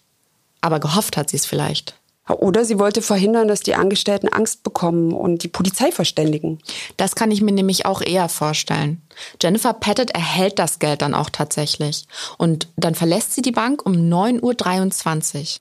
aber 0.61 0.81
gehofft 0.81 1.17
hat 1.17 1.31
sie 1.31 1.37
es 1.37 1.47
vielleicht. 1.47 1.95
Oder 2.29 2.65
sie 2.65 2.79
wollte 2.79 3.03
verhindern, 3.03 3.49
dass 3.49 3.61
die 3.61 3.75
Angestellten 3.75 4.29
Angst 4.29 4.63
bekommen 4.63 5.13
und 5.13 5.43
die 5.43 5.49
Polizei 5.49 5.91
verständigen. 5.91 6.61
Das 6.97 7.17
kann 7.17 7.33
ich 7.33 7.43
mir 7.43 7.51
nämlich 7.51 7.85
auch 7.85 8.01
eher 8.01 8.29
vorstellen. 8.29 9.03
Jennifer 9.43 9.73
Pettit 9.73 10.13
erhält 10.13 10.59
das 10.61 10.79
Geld 10.79 11.03
dann 11.03 11.15
auch 11.15 11.31
tatsächlich. 11.31 12.07
Und 12.39 12.69
dann 12.77 12.95
verlässt 12.95 13.35
sie 13.35 13.43
die 13.43 13.51
Bank 13.51 13.85
um 13.85 13.95
9.23 13.95 15.41
Uhr. 15.41 15.61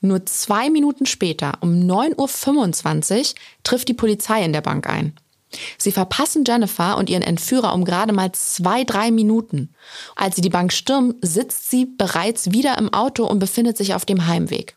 Nur 0.00 0.24
zwei 0.24 0.70
Minuten 0.70 1.04
später, 1.04 1.54
um 1.60 1.70
9.25 1.70 3.18
Uhr, 3.18 3.34
trifft 3.62 3.88
die 3.88 3.94
Polizei 3.94 4.42
in 4.44 4.52
der 4.52 4.60
Bank 4.62 4.88
ein. 4.88 5.14
Sie 5.78 5.92
verpassen 5.92 6.44
Jennifer 6.46 6.96
und 6.96 7.10
ihren 7.10 7.22
Entführer 7.22 7.72
um 7.74 7.84
gerade 7.84 8.12
mal 8.12 8.32
zwei, 8.32 8.84
drei 8.84 9.10
Minuten. 9.10 9.74
Als 10.14 10.36
sie 10.36 10.42
die 10.42 10.50
Bank 10.50 10.72
stürmen, 10.72 11.14
sitzt 11.22 11.70
sie 11.70 11.86
bereits 11.86 12.52
wieder 12.52 12.78
im 12.78 12.92
Auto 12.92 13.26
und 13.26 13.38
befindet 13.38 13.76
sich 13.76 13.94
auf 13.94 14.04
dem 14.04 14.26
Heimweg. 14.26 14.76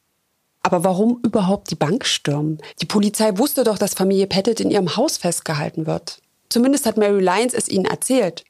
Aber 0.62 0.84
warum 0.84 1.20
überhaupt 1.24 1.72
die 1.72 1.76
Bank 1.76 2.06
stürmen? 2.06 2.60
Die 2.82 2.86
Polizei 2.86 3.38
wusste 3.38 3.64
doch, 3.64 3.78
dass 3.78 3.94
Familie 3.94 4.28
Pettit 4.28 4.60
in 4.60 4.72
ihrem 4.72 4.98
Haus 4.98 5.18
festgehalten 5.18 5.86
wird. 5.86 6.20
Zumindest 6.50 6.86
hat 6.86 6.98
Mary 6.98 7.22
Lyons 7.22 7.54
es 7.54 7.70
ihnen 7.70 7.86
erzählt. 7.86 8.44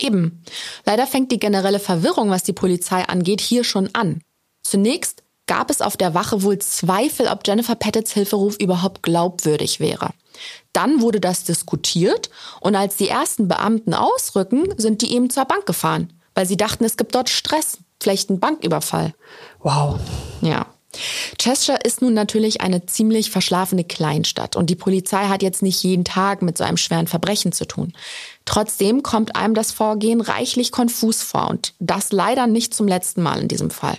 Eben. 0.00 0.42
Leider 0.84 1.06
fängt 1.06 1.32
die 1.32 1.40
generelle 1.40 1.80
Verwirrung, 1.80 2.30
was 2.30 2.44
die 2.44 2.52
Polizei 2.52 3.02
angeht, 3.02 3.40
hier 3.40 3.64
schon 3.64 3.90
an. 3.94 4.22
Zunächst 4.62 5.22
gab 5.46 5.70
es 5.70 5.80
auf 5.80 5.96
der 5.96 6.14
Wache 6.14 6.42
wohl 6.42 6.58
Zweifel, 6.58 7.26
ob 7.26 7.40
Jennifer 7.46 7.74
Pettits 7.74 8.12
Hilferuf 8.12 8.56
überhaupt 8.60 9.02
glaubwürdig 9.02 9.80
wäre. 9.80 10.10
Dann 10.72 11.00
wurde 11.00 11.20
das 11.20 11.44
diskutiert 11.44 12.30
und 12.60 12.76
als 12.76 12.96
die 12.96 13.08
ersten 13.08 13.48
Beamten 13.48 13.94
ausrücken, 13.94 14.74
sind 14.76 15.02
die 15.02 15.12
eben 15.12 15.30
zur 15.30 15.46
Bank 15.46 15.66
gefahren, 15.66 16.12
weil 16.34 16.46
sie 16.46 16.56
dachten, 16.56 16.84
es 16.84 16.96
gibt 16.96 17.14
dort 17.14 17.28
Stress, 17.28 17.78
vielleicht 18.00 18.30
einen 18.30 18.38
Banküberfall. 18.38 19.14
Wow. 19.60 19.98
Ja. 20.42 20.66
Cheshire 21.38 21.78
ist 21.84 22.00
nun 22.00 22.14
natürlich 22.14 22.60
eine 22.60 22.86
ziemlich 22.86 23.30
verschlafene 23.30 23.84
Kleinstadt 23.84 24.56
und 24.56 24.70
die 24.70 24.74
Polizei 24.74 25.26
hat 25.26 25.42
jetzt 25.42 25.62
nicht 25.62 25.82
jeden 25.82 26.04
Tag 26.04 26.40
mit 26.40 26.56
so 26.56 26.64
einem 26.64 26.78
schweren 26.78 27.06
Verbrechen 27.06 27.52
zu 27.52 27.66
tun. 27.66 27.92
Trotzdem 28.46 29.02
kommt 29.02 29.36
einem 29.36 29.54
das 29.54 29.70
Vorgehen 29.70 30.20
reichlich 30.20 30.72
konfus 30.72 31.22
vor 31.22 31.48
und 31.50 31.74
das 31.78 32.10
leider 32.10 32.46
nicht 32.46 32.72
zum 32.72 32.88
letzten 32.88 33.22
Mal 33.22 33.40
in 33.40 33.48
diesem 33.48 33.70
Fall. 33.70 33.98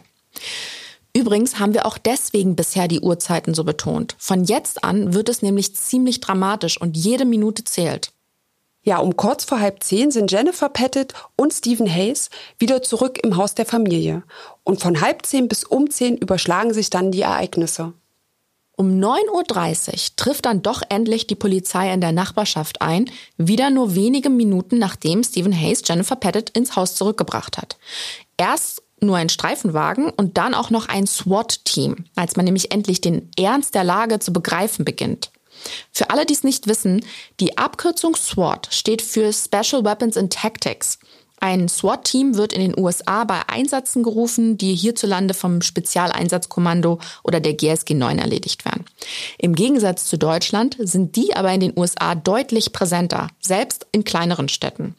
Übrigens 1.15 1.59
haben 1.59 1.73
wir 1.73 1.85
auch 1.85 1.97
deswegen 1.97 2.55
bisher 2.55 2.87
die 2.87 3.01
Uhrzeiten 3.01 3.53
so 3.53 3.63
betont. 3.63 4.15
Von 4.17 4.43
jetzt 4.43 4.83
an 4.83 5.13
wird 5.13 5.29
es 5.29 5.41
nämlich 5.41 5.75
ziemlich 5.75 6.21
dramatisch 6.21 6.79
und 6.79 6.97
jede 6.97 7.25
Minute 7.25 7.63
zählt. 7.63 8.11
Ja, 8.89 8.97
um 8.97 9.15
kurz 9.15 9.43
vor 9.43 9.59
halb 9.59 9.83
zehn 9.83 10.09
sind 10.09 10.31
Jennifer 10.31 10.67
Pettit 10.67 11.13
und 11.35 11.53
Stephen 11.53 11.87
Hayes 11.87 12.31
wieder 12.57 12.81
zurück 12.81 13.19
im 13.21 13.37
Haus 13.37 13.53
der 13.53 13.67
Familie. 13.67 14.23
Und 14.63 14.81
von 14.81 14.99
halb 14.99 15.27
zehn 15.27 15.47
bis 15.47 15.63
um 15.63 15.91
zehn 15.91 16.17
überschlagen 16.17 16.73
sich 16.73 16.89
dann 16.89 17.11
die 17.11 17.21
Ereignisse. 17.21 17.93
Um 18.75 18.99
9.30 18.99 19.91
Uhr 19.91 19.99
trifft 20.15 20.47
dann 20.47 20.63
doch 20.63 20.81
endlich 20.89 21.27
die 21.27 21.35
Polizei 21.35 21.93
in 21.93 22.01
der 22.01 22.13
Nachbarschaft 22.13 22.81
ein, 22.81 23.11
wieder 23.37 23.69
nur 23.69 23.93
wenige 23.93 24.31
Minuten 24.31 24.79
nachdem 24.79 25.23
Stephen 25.23 25.53
Hayes 25.53 25.83
Jennifer 25.85 26.15
Pettit 26.15 26.49
ins 26.49 26.75
Haus 26.75 26.95
zurückgebracht 26.95 27.59
hat. 27.59 27.77
Erst 28.37 28.81
nur 29.01 29.17
ein 29.17 29.29
Streifenwagen 29.29 30.09
und 30.09 30.39
dann 30.39 30.55
auch 30.55 30.71
noch 30.71 30.89
ein 30.89 31.05
SWAT-Team, 31.05 32.05
als 32.15 32.37
man 32.37 32.45
nämlich 32.45 32.71
endlich 32.71 33.01
den 33.01 33.29
Ernst 33.37 33.75
der 33.75 33.83
Lage 33.83 34.17
zu 34.17 34.33
begreifen 34.33 34.83
beginnt. 34.83 35.29
Für 35.91 36.09
alle, 36.09 36.25
die 36.25 36.33
es 36.33 36.43
nicht 36.43 36.67
wissen, 36.67 37.05
die 37.39 37.57
Abkürzung 37.57 38.15
SWAT 38.15 38.69
steht 38.71 39.01
für 39.01 39.33
Special 39.33 39.83
Weapons 39.83 40.17
and 40.17 40.31
Tactics. 40.31 40.99
Ein 41.41 41.69
SWAT-Team 41.69 42.35
wird 42.35 42.51
in 42.51 42.59
den 42.61 42.77
USA 42.77 43.23
bei 43.23 43.47
Einsätzen 43.47 44.03
gerufen, 44.03 44.57
die 44.57 44.75
hierzulande 44.75 45.33
vom 45.33 45.61
Spezialeinsatzkommando 45.61 46.99
oder 47.23 47.39
der 47.39 47.53
GSG 47.53 47.93
9 47.93 48.19
erledigt 48.19 48.65
werden. 48.65 48.85
Im 49.37 49.55
Gegensatz 49.55 50.05
zu 50.05 50.17
Deutschland 50.17 50.75
sind 50.79 51.15
die 51.15 51.35
aber 51.35 51.53
in 51.53 51.61
den 51.61 51.73
USA 51.77 52.15
deutlich 52.15 52.73
präsenter, 52.73 53.29
selbst 53.39 53.87
in 53.93 54.03
kleineren 54.03 54.49
Städten. 54.49 54.95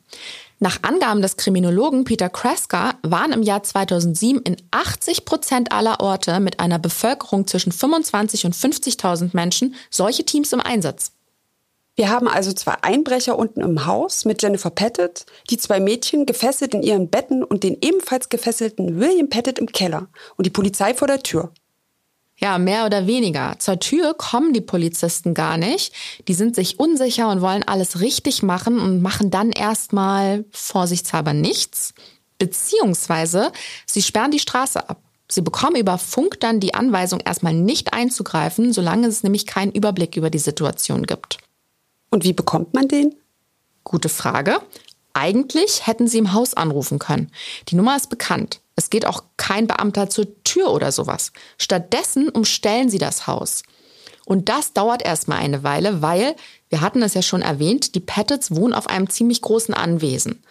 Nach 0.62 0.82
Angaben 0.82 1.22
des 1.22 1.38
Kriminologen 1.38 2.04
Peter 2.04 2.28
Kreska 2.28 2.92
waren 3.02 3.32
im 3.32 3.42
Jahr 3.42 3.62
2007 3.62 4.42
in 4.42 4.56
80 4.70 5.24
Prozent 5.24 5.72
aller 5.72 6.00
Orte 6.00 6.38
mit 6.38 6.60
einer 6.60 6.78
Bevölkerung 6.78 7.46
zwischen 7.46 7.72
25 7.72 8.44
und 8.44 8.54
50.000 8.54 9.30
Menschen 9.32 9.74
solche 9.88 10.26
Teams 10.26 10.52
im 10.52 10.60
Einsatz. 10.60 11.12
Wir 11.96 12.10
haben 12.10 12.28
also 12.28 12.52
zwei 12.52 12.74
Einbrecher 12.82 13.38
unten 13.38 13.62
im 13.62 13.86
Haus 13.86 14.26
mit 14.26 14.42
Jennifer 14.42 14.68
Pettit, 14.68 15.24
die 15.48 15.56
zwei 15.56 15.80
Mädchen 15.80 16.26
gefesselt 16.26 16.74
in 16.74 16.82
ihren 16.82 17.08
Betten 17.08 17.42
und 17.42 17.64
den 17.64 17.78
ebenfalls 17.80 18.28
gefesselten 18.28 19.00
William 19.00 19.30
Pettit 19.30 19.58
im 19.58 19.72
Keller 19.72 20.08
und 20.36 20.44
die 20.44 20.50
Polizei 20.50 20.92
vor 20.92 21.08
der 21.08 21.22
Tür. 21.22 21.54
Ja, 22.42 22.56
mehr 22.56 22.86
oder 22.86 23.06
weniger. 23.06 23.56
Zur 23.58 23.78
Tür 23.78 24.14
kommen 24.14 24.54
die 24.54 24.62
Polizisten 24.62 25.34
gar 25.34 25.58
nicht. 25.58 25.92
Die 26.26 26.34
sind 26.34 26.54
sich 26.54 26.80
unsicher 26.80 27.28
und 27.28 27.42
wollen 27.42 27.62
alles 27.62 28.00
richtig 28.00 28.42
machen 28.42 28.78
und 28.78 29.02
machen 29.02 29.30
dann 29.30 29.52
erstmal 29.52 30.46
vorsichtshalber 30.50 31.34
nichts. 31.34 31.92
Beziehungsweise 32.38 33.52
sie 33.84 34.00
sperren 34.00 34.30
die 34.30 34.38
Straße 34.38 34.88
ab. 34.88 35.02
Sie 35.28 35.42
bekommen 35.42 35.76
über 35.76 35.98
Funk 35.98 36.40
dann 36.40 36.60
die 36.60 36.74
Anweisung, 36.74 37.20
erstmal 37.20 37.52
nicht 37.52 37.92
einzugreifen, 37.92 38.72
solange 38.72 39.06
es 39.06 39.22
nämlich 39.22 39.46
keinen 39.46 39.70
Überblick 39.70 40.16
über 40.16 40.30
die 40.30 40.38
Situation 40.38 41.04
gibt. 41.04 41.38
Und 42.10 42.24
wie 42.24 42.32
bekommt 42.32 42.72
man 42.74 42.88
den? 42.88 43.14
Gute 43.84 44.08
Frage. 44.08 44.60
Eigentlich 45.12 45.86
hätten 45.86 46.08
sie 46.08 46.18
im 46.18 46.32
Haus 46.32 46.54
anrufen 46.54 46.98
können. 46.98 47.30
Die 47.68 47.76
Nummer 47.76 47.96
ist 47.96 48.10
bekannt. 48.10 48.60
Es 48.80 48.88
geht 48.88 49.04
auch 49.04 49.24
kein 49.36 49.66
Beamter 49.66 50.08
zur 50.08 50.42
Tür 50.42 50.72
oder 50.72 50.90
sowas. 50.90 51.32
Stattdessen 51.58 52.30
umstellen 52.30 52.88
sie 52.88 52.96
das 52.96 53.26
Haus. 53.26 53.62
Und 54.24 54.48
das 54.48 54.72
dauert 54.72 55.02
erstmal 55.02 55.40
eine 55.40 55.62
Weile, 55.64 56.00
weil, 56.00 56.34
wir 56.70 56.80
hatten 56.80 57.02
es 57.02 57.12
ja 57.12 57.20
schon 57.20 57.42
erwähnt, 57.42 57.94
die 57.94 58.00
Pettits 58.00 58.56
wohnen 58.56 58.72
auf 58.72 58.86
einem 58.86 59.10
ziemlich 59.10 59.42
großen 59.42 59.74
Anwesen. 59.74 60.42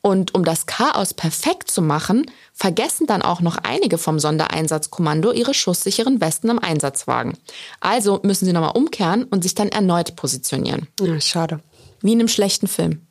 Und 0.00 0.34
um 0.34 0.44
das 0.44 0.66
Chaos 0.66 1.14
perfekt 1.14 1.70
zu 1.70 1.80
machen, 1.80 2.28
vergessen 2.52 3.06
dann 3.06 3.22
auch 3.22 3.40
noch 3.40 3.58
einige 3.58 3.96
vom 3.96 4.18
Sondereinsatzkommando 4.18 5.30
ihre 5.30 5.54
schusssicheren 5.54 6.20
Westen 6.20 6.48
im 6.48 6.58
Einsatzwagen. 6.58 7.38
Also 7.78 8.18
müssen 8.24 8.44
sie 8.44 8.52
nochmal 8.52 8.76
umkehren 8.76 9.22
und 9.22 9.42
sich 9.42 9.54
dann 9.54 9.68
erneut 9.68 10.16
positionieren. 10.16 10.88
Ja, 11.00 11.20
schade. 11.20 11.60
Wie 12.00 12.12
in 12.12 12.18
einem 12.18 12.28
schlechten 12.28 12.66
Film. 12.66 13.06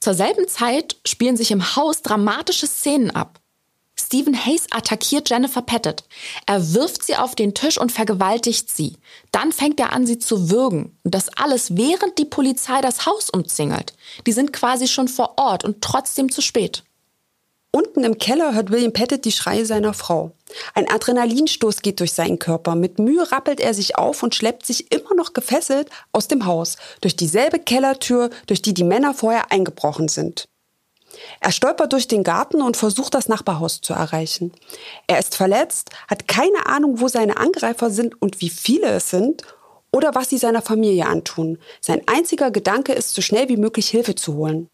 Zur 0.00 0.12
selben 0.12 0.48
Zeit 0.48 0.96
spielen 1.06 1.38
sich 1.38 1.50
im 1.50 1.76
Haus 1.76 2.02
dramatische 2.02 2.66
Szenen 2.66 3.10
ab. 3.10 3.39
Stephen 4.12 4.34
Hayes 4.44 4.66
attackiert 4.72 5.30
Jennifer 5.30 5.62
Pettit. 5.62 6.02
Er 6.44 6.74
wirft 6.74 7.04
sie 7.04 7.14
auf 7.14 7.36
den 7.36 7.54
Tisch 7.54 7.78
und 7.78 7.92
vergewaltigt 7.92 8.68
sie. 8.68 8.96
Dann 9.30 9.52
fängt 9.52 9.78
er 9.78 9.92
an, 9.92 10.04
sie 10.04 10.18
zu 10.18 10.50
würgen. 10.50 10.98
Und 11.04 11.14
das 11.14 11.28
alles, 11.36 11.76
während 11.76 12.18
die 12.18 12.24
Polizei 12.24 12.80
das 12.80 13.06
Haus 13.06 13.30
umzingelt. 13.30 13.94
Die 14.26 14.32
sind 14.32 14.52
quasi 14.52 14.88
schon 14.88 15.06
vor 15.06 15.34
Ort 15.36 15.62
und 15.62 15.80
trotzdem 15.80 16.28
zu 16.28 16.42
spät. 16.42 16.82
Unten 17.70 18.02
im 18.02 18.18
Keller 18.18 18.52
hört 18.52 18.72
William 18.72 18.92
Pettit 18.92 19.24
die 19.24 19.30
Schreie 19.30 19.64
seiner 19.64 19.94
Frau. 19.94 20.32
Ein 20.74 20.90
Adrenalinstoß 20.90 21.80
geht 21.80 22.00
durch 22.00 22.12
seinen 22.12 22.40
Körper. 22.40 22.74
Mit 22.74 22.98
Mühe 22.98 23.30
rappelt 23.30 23.60
er 23.60 23.74
sich 23.74 23.94
auf 23.94 24.24
und 24.24 24.34
schleppt 24.34 24.66
sich 24.66 24.90
immer 24.90 25.14
noch 25.14 25.34
gefesselt 25.34 25.88
aus 26.10 26.26
dem 26.26 26.46
Haus, 26.46 26.78
durch 27.00 27.14
dieselbe 27.14 27.60
Kellertür, 27.60 28.30
durch 28.48 28.60
die 28.60 28.74
die 28.74 28.82
Männer 28.82 29.14
vorher 29.14 29.52
eingebrochen 29.52 30.08
sind. 30.08 30.48
Er 31.40 31.52
stolpert 31.52 31.92
durch 31.92 32.08
den 32.08 32.24
Garten 32.24 32.62
und 32.62 32.76
versucht, 32.76 33.14
das 33.14 33.28
Nachbarhaus 33.28 33.80
zu 33.80 33.92
erreichen. 33.92 34.52
Er 35.06 35.18
ist 35.18 35.36
verletzt, 35.36 35.90
hat 36.08 36.26
keine 36.28 36.66
Ahnung, 36.66 37.00
wo 37.00 37.08
seine 37.08 37.36
Angreifer 37.36 37.90
sind 37.90 38.20
und 38.20 38.40
wie 38.40 38.50
viele 38.50 38.88
es 38.88 39.10
sind 39.10 39.42
oder 39.92 40.14
was 40.14 40.30
sie 40.30 40.38
seiner 40.38 40.62
Familie 40.62 41.06
antun. 41.06 41.58
Sein 41.80 42.02
einziger 42.06 42.50
Gedanke 42.50 42.92
ist, 42.92 43.14
so 43.14 43.22
schnell 43.22 43.48
wie 43.48 43.56
möglich 43.56 43.88
Hilfe 43.88 44.14
zu 44.14 44.34
holen. 44.34 44.68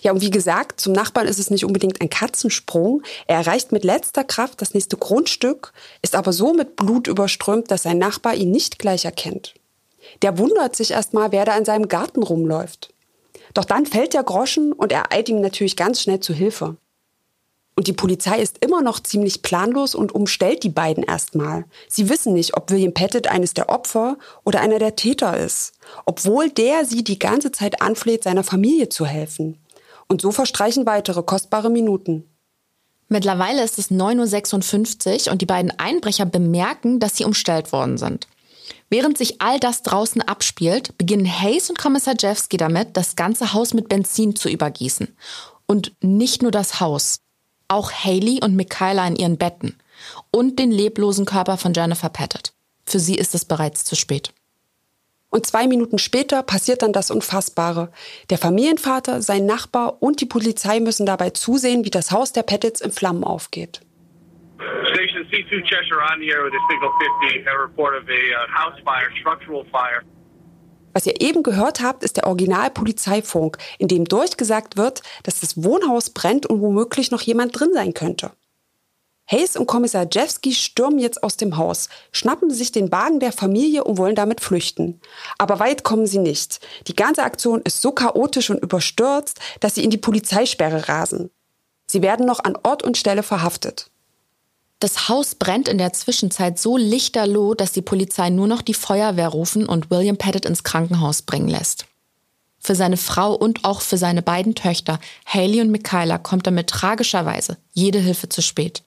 Ja, 0.00 0.12
und 0.12 0.22
wie 0.22 0.30
gesagt, 0.30 0.80
zum 0.80 0.92
Nachbarn 0.92 1.28
ist 1.28 1.38
es 1.38 1.50
nicht 1.50 1.64
unbedingt 1.64 2.00
ein 2.00 2.08
Katzensprung. 2.08 3.02
Er 3.26 3.36
erreicht 3.36 3.70
mit 3.70 3.84
letzter 3.84 4.24
Kraft 4.24 4.62
das 4.62 4.72
nächste 4.72 4.96
Grundstück, 4.96 5.72
ist 6.00 6.16
aber 6.16 6.32
so 6.32 6.54
mit 6.54 6.76
Blut 6.76 7.06
überströmt, 7.06 7.70
dass 7.70 7.82
sein 7.82 7.98
Nachbar 7.98 8.34
ihn 8.34 8.50
nicht 8.50 8.78
gleich 8.78 9.04
erkennt. 9.04 9.54
Der 10.22 10.38
wundert 10.38 10.74
sich 10.74 10.92
erstmal, 10.92 11.32
wer 11.32 11.44
da 11.44 11.56
in 11.56 11.66
seinem 11.66 11.88
Garten 11.88 12.22
rumläuft. 12.22 12.94
Doch 13.58 13.64
dann 13.64 13.86
fällt 13.86 14.14
der 14.14 14.22
Groschen 14.22 14.72
und 14.72 14.92
er 14.92 15.12
eilt 15.12 15.28
ihm 15.28 15.40
natürlich 15.40 15.74
ganz 15.74 16.00
schnell 16.00 16.20
zu 16.20 16.32
Hilfe. 16.32 16.76
Und 17.74 17.88
die 17.88 17.92
Polizei 17.92 18.40
ist 18.40 18.64
immer 18.64 18.82
noch 18.82 19.00
ziemlich 19.00 19.42
planlos 19.42 19.96
und 19.96 20.14
umstellt 20.14 20.62
die 20.62 20.68
beiden 20.68 21.02
erstmal. 21.02 21.64
Sie 21.88 22.08
wissen 22.08 22.34
nicht, 22.34 22.56
ob 22.56 22.70
William 22.70 22.94
Pettit 22.94 23.26
eines 23.26 23.54
der 23.54 23.68
Opfer 23.68 24.16
oder 24.44 24.60
einer 24.60 24.78
der 24.78 24.94
Täter 24.94 25.36
ist, 25.36 25.72
obwohl 26.06 26.50
der 26.50 26.84
sie 26.84 27.02
die 27.02 27.18
ganze 27.18 27.50
Zeit 27.50 27.82
anfleht, 27.82 28.22
seiner 28.22 28.44
Familie 28.44 28.90
zu 28.90 29.04
helfen. 29.04 29.58
Und 30.06 30.20
so 30.20 30.30
verstreichen 30.30 30.86
weitere 30.86 31.24
kostbare 31.24 31.68
Minuten. 31.68 32.30
Mittlerweile 33.08 33.64
ist 33.64 33.80
es 33.80 33.90
9.56 33.90 35.26
Uhr 35.26 35.32
und 35.32 35.42
die 35.42 35.46
beiden 35.46 35.76
Einbrecher 35.80 36.26
bemerken, 36.26 37.00
dass 37.00 37.16
sie 37.16 37.24
umstellt 37.24 37.72
worden 37.72 37.98
sind. 37.98 38.27
Während 38.90 39.18
sich 39.18 39.40
all 39.40 39.60
das 39.60 39.82
draußen 39.82 40.22
abspielt, 40.22 40.96
beginnen 40.98 41.26
Hayes 41.26 41.70
und 41.70 41.78
Kommissar 41.78 42.14
Jeffsky 42.18 42.56
damit, 42.56 42.96
das 42.96 43.16
ganze 43.16 43.52
Haus 43.52 43.74
mit 43.74 43.88
Benzin 43.88 44.36
zu 44.36 44.48
übergießen. 44.48 45.16
Und 45.66 45.92
nicht 46.00 46.42
nur 46.42 46.50
das 46.50 46.80
Haus, 46.80 47.20
auch 47.68 47.92
Haley 47.92 48.40
und 48.42 48.56
Michaela 48.56 49.06
in 49.06 49.16
ihren 49.16 49.36
Betten 49.36 49.76
und 50.30 50.58
den 50.58 50.70
leblosen 50.70 51.26
Körper 51.26 51.56
von 51.58 51.74
Jennifer 51.74 52.08
Pettit. 52.08 52.52
Für 52.86 52.98
sie 52.98 53.16
ist 53.16 53.34
es 53.34 53.44
bereits 53.44 53.84
zu 53.84 53.94
spät. 53.94 54.32
Und 55.30 55.44
zwei 55.44 55.66
Minuten 55.66 55.98
später 55.98 56.42
passiert 56.42 56.80
dann 56.82 56.94
das 56.94 57.10
Unfassbare. 57.10 57.92
Der 58.30 58.38
Familienvater, 58.38 59.20
sein 59.20 59.44
Nachbar 59.44 60.02
und 60.02 60.22
die 60.22 60.26
Polizei 60.26 60.80
müssen 60.80 61.04
dabei 61.04 61.30
zusehen, 61.30 61.84
wie 61.84 61.90
das 61.90 62.10
Haus 62.12 62.32
der 62.32 62.42
Pettits 62.42 62.80
in 62.80 62.92
Flammen 62.92 63.24
aufgeht. 63.24 63.82
Station 64.90 65.17
C2 65.38 65.62
Cheshire 65.64 66.02
on 66.02 66.20
the 66.20 66.30
air 66.30 66.42
with 66.44 66.54
a 66.54 66.62
signal 66.68 66.90
50, 67.22 67.46
a 67.46 67.56
report 67.56 67.94
of 67.94 68.08
a 68.08 68.12
uh, 68.12 68.46
house 68.50 68.78
fire, 68.84 69.10
structural 69.20 69.64
fire. 69.70 70.02
Was 70.94 71.06
ihr 71.06 71.20
eben 71.20 71.44
gehört 71.44 71.80
habt, 71.80 72.02
ist 72.02 72.16
der 72.16 72.26
Original-Polizeifunk, 72.26 73.58
in 73.78 73.86
dem 73.86 74.06
durchgesagt 74.06 74.76
wird, 74.76 75.02
dass 75.22 75.38
das 75.40 75.62
Wohnhaus 75.62 76.10
brennt 76.10 76.46
und 76.46 76.60
womöglich 76.60 77.12
noch 77.12 77.20
jemand 77.20 77.58
drin 77.58 77.70
sein 77.72 77.94
könnte. 77.94 78.32
Hayes 79.30 79.56
und 79.56 79.66
Kommissar 79.66 80.08
Jeffsky 80.10 80.54
stürmen 80.54 80.98
jetzt 80.98 81.22
aus 81.22 81.36
dem 81.36 81.56
Haus, 81.58 81.88
schnappen 82.10 82.50
sich 82.50 82.72
den 82.72 82.90
Wagen 82.90 83.20
der 83.20 83.32
Familie 83.32 83.84
und 83.84 83.98
wollen 83.98 84.16
damit 84.16 84.40
flüchten. 84.40 85.00
Aber 85.36 85.60
weit 85.60 85.84
kommen 85.84 86.06
sie 86.06 86.18
nicht. 86.18 86.60
Die 86.88 86.96
ganze 86.96 87.22
Aktion 87.22 87.60
ist 87.62 87.82
so 87.82 87.92
chaotisch 87.92 88.50
und 88.50 88.62
überstürzt, 88.62 89.38
dass 89.60 89.74
sie 89.76 89.84
in 89.84 89.90
die 89.90 89.98
Polizeisperre 89.98 90.88
rasen. 90.88 91.30
Sie 91.86 92.02
werden 92.02 92.26
noch 92.26 92.42
an 92.42 92.56
Ort 92.64 92.82
und 92.82 92.96
Stelle 92.96 93.22
verhaftet. 93.22 93.90
Das 94.80 95.08
Haus 95.08 95.34
brennt 95.34 95.68
in 95.68 95.78
der 95.78 95.92
Zwischenzeit 95.92 96.58
so 96.58 96.76
lichterloh, 96.76 97.54
dass 97.54 97.72
die 97.72 97.82
Polizei 97.82 98.30
nur 98.30 98.46
noch 98.46 98.62
die 98.62 98.74
Feuerwehr 98.74 99.28
rufen 99.28 99.66
und 99.66 99.90
William 99.90 100.16
Pettit 100.16 100.44
ins 100.44 100.62
Krankenhaus 100.62 101.22
bringen 101.22 101.48
lässt. 101.48 101.86
Für 102.60 102.76
seine 102.76 102.96
Frau 102.96 103.34
und 103.34 103.64
auch 103.64 103.80
für 103.80 103.96
seine 103.96 104.22
beiden 104.22 104.54
Töchter, 104.54 105.00
Haley 105.26 105.60
und 105.60 105.70
Michaela, 105.70 106.18
kommt 106.18 106.46
damit 106.46 106.68
tragischerweise 106.68 107.56
jede 107.72 107.98
Hilfe 107.98 108.28
zu 108.28 108.40
spät. 108.40 108.84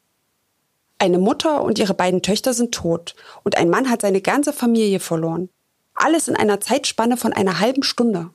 Eine 0.97 1.17
Mutter 1.17 1.63
und 1.63 1.79
ihre 1.79 1.93
beiden 1.93 2.21
Töchter 2.21 2.53
sind 2.53 2.73
tot 2.73 3.15
und 3.43 3.57
ein 3.57 3.69
Mann 3.69 3.89
hat 3.89 4.01
seine 4.01 4.21
ganze 4.21 4.53
Familie 4.53 4.99
verloren. 4.99 5.49
Alles 5.93 6.27
in 6.27 6.35
einer 6.35 6.61
Zeitspanne 6.61 7.17
von 7.17 7.33
einer 7.33 7.59
halben 7.59 7.83
Stunde 7.83 8.29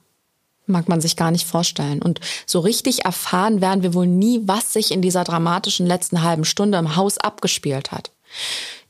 mag 0.66 0.88
man 0.88 1.00
sich 1.00 1.16
gar 1.16 1.30
nicht 1.30 1.46
vorstellen. 1.46 2.02
Und 2.02 2.20
so 2.46 2.60
richtig 2.60 3.04
erfahren 3.04 3.60
werden 3.60 3.82
wir 3.82 3.94
wohl 3.94 4.06
nie, 4.06 4.40
was 4.44 4.72
sich 4.72 4.90
in 4.90 5.02
dieser 5.02 5.24
dramatischen 5.24 5.86
letzten 5.86 6.22
halben 6.22 6.44
Stunde 6.44 6.78
im 6.78 6.96
Haus 6.96 7.18
abgespielt 7.18 7.92
hat. 7.92 8.10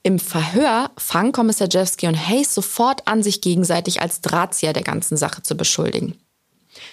Im 0.03 0.19
Verhör 0.19 0.91
fangen 0.97 1.33
Kommissar 1.33 1.69
Jewski 1.69 2.07
und 2.07 2.29
Hayes 2.29 2.55
sofort 2.55 3.09
an, 3.09 3.23
sich 3.23 3.41
gegenseitig 3.41 4.01
als 4.01 4.21
Drahtzieher 4.21 4.73
der 4.73 4.85
ganzen 4.85 5.17
Sache 5.17 5.43
zu 5.43 5.57
beschuldigen. 5.57 6.17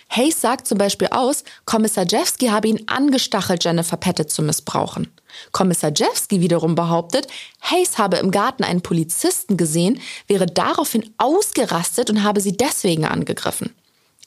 Hayes 0.09 0.41
sagt 0.41 0.67
zum 0.67 0.77
Beispiel 0.77 1.09
aus, 1.11 1.43
Kommissar 1.65 2.05
Jewski 2.05 2.47
habe 2.47 2.67
ihn 2.67 2.83
angestachelt, 2.87 3.63
Jennifer 3.63 3.97
Pettit 3.97 4.31
zu 4.31 4.41
missbrauchen. 4.41 5.11
Kommissar 5.51 5.91
Jewski 5.91 6.41
wiederum 6.41 6.75
behauptet, 6.75 7.27
Hayes 7.61 7.97
habe 7.97 8.17
im 8.17 8.31
Garten 8.31 8.63
einen 8.63 8.81
Polizisten 8.81 9.57
gesehen, 9.57 9.99
wäre 10.27 10.45
daraufhin 10.45 11.13
ausgerastet 11.17 12.09
und 12.09 12.23
habe 12.23 12.41
sie 12.41 12.55
deswegen 12.55 13.05
angegriffen. 13.05 13.75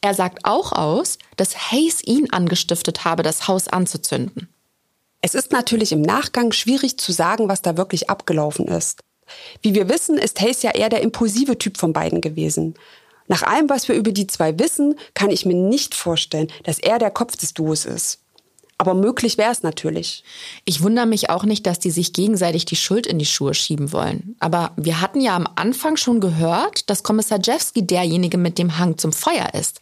Er 0.00 0.14
sagt 0.14 0.44
auch 0.44 0.72
aus, 0.72 1.18
dass 1.36 1.70
Hayes 1.72 2.02
ihn 2.04 2.30
angestiftet 2.30 3.04
habe, 3.04 3.22
das 3.22 3.48
Haus 3.48 3.68
anzuzünden. 3.68 4.48
Es 5.20 5.34
ist 5.34 5.50
natürlich 5.52 5.92
im 5.92 6.02
Nachgang 6.02 6.52
schwierig 6.52 6.98
zu 6.98 7.12
sagen, 7.12 7.48
was 7.48 7.62
da 7.62 7.76
wirklich 7.76 8.10
abgelaufen 8.10 8.68
ist. 8.68 9.00
Wie 9.62 9.74
wir 9.74 9.88
wissen, 9.88 10.18
ist 10.18 10.40
Hayes 10.40 10.62
ja 10.62 10.70
eher 10.70 10.88
der 10.88 11.00
impulsive 11.00 11.58
Typ 11.58 11.78
von 11.78 11.92
beiden 11.92 12.20
gewesen. 12.20 12.74
Nach 13.28 13.42
allem, 13.42 13.68
was 13.68 13.88
wir 13.88 13.96
über 13.96 14.12
die 14.12 14.28
zwei 14.28 14.56
wissen, 14.58 14.94
kann 15.14 15.30
ich 15.30 15.46
mir 15.46 15.56
nicht 15.56 15.94
vorstellen, 15.94 16.48
dass 16.62 16.78
er 16.78 16.98
der 16.98 17.10
Kopf 17.10 17.36
des 17.36 17.54
Duos 17.54 17.84
ist. 17.84 18.20
Aber 18.78 18.94
möglich 18.94 19.38
wäre 19.38 19.50
es 19.50 19.62
natürlich. 19.62 20.22
Ich 20.66 20.82
wundere 20.82 21.06
mich 21.06 21.30
auch 21.30 21.44
nicht, 21.44 21.66
dass 21.66 21.78
die 21.78 21.90
sich 21.90 22.12
gegenseitig 22.12 22.66
die 22.66 22.76
Schuld 22.76 23.06
in 23.06 23.18
die 23.18 23.24
Schuhe 23.24 23.54
schieben 23.54 23.90
wollen. 23.90 24.36
Aber 24.38 24.72
wir 24.76 25.00
hatten 25.00 25.20
ja 25.20 25.34
am 25.34 25.48
Anfang 25.56 25.96
schon 25.96 26.20
gehört, 26.20 26.90
dass 26.90 27.02
Kommissar 27.02 27.40
Jewski 27.42 27.86
derjenige 27.86 28.36
mit 28.36 28.58
dem 28.58 28.78
Hang 28.78 28.98
zum 28.98 29.12
Feuer 29.14 29.54
ist. 29.54 29.80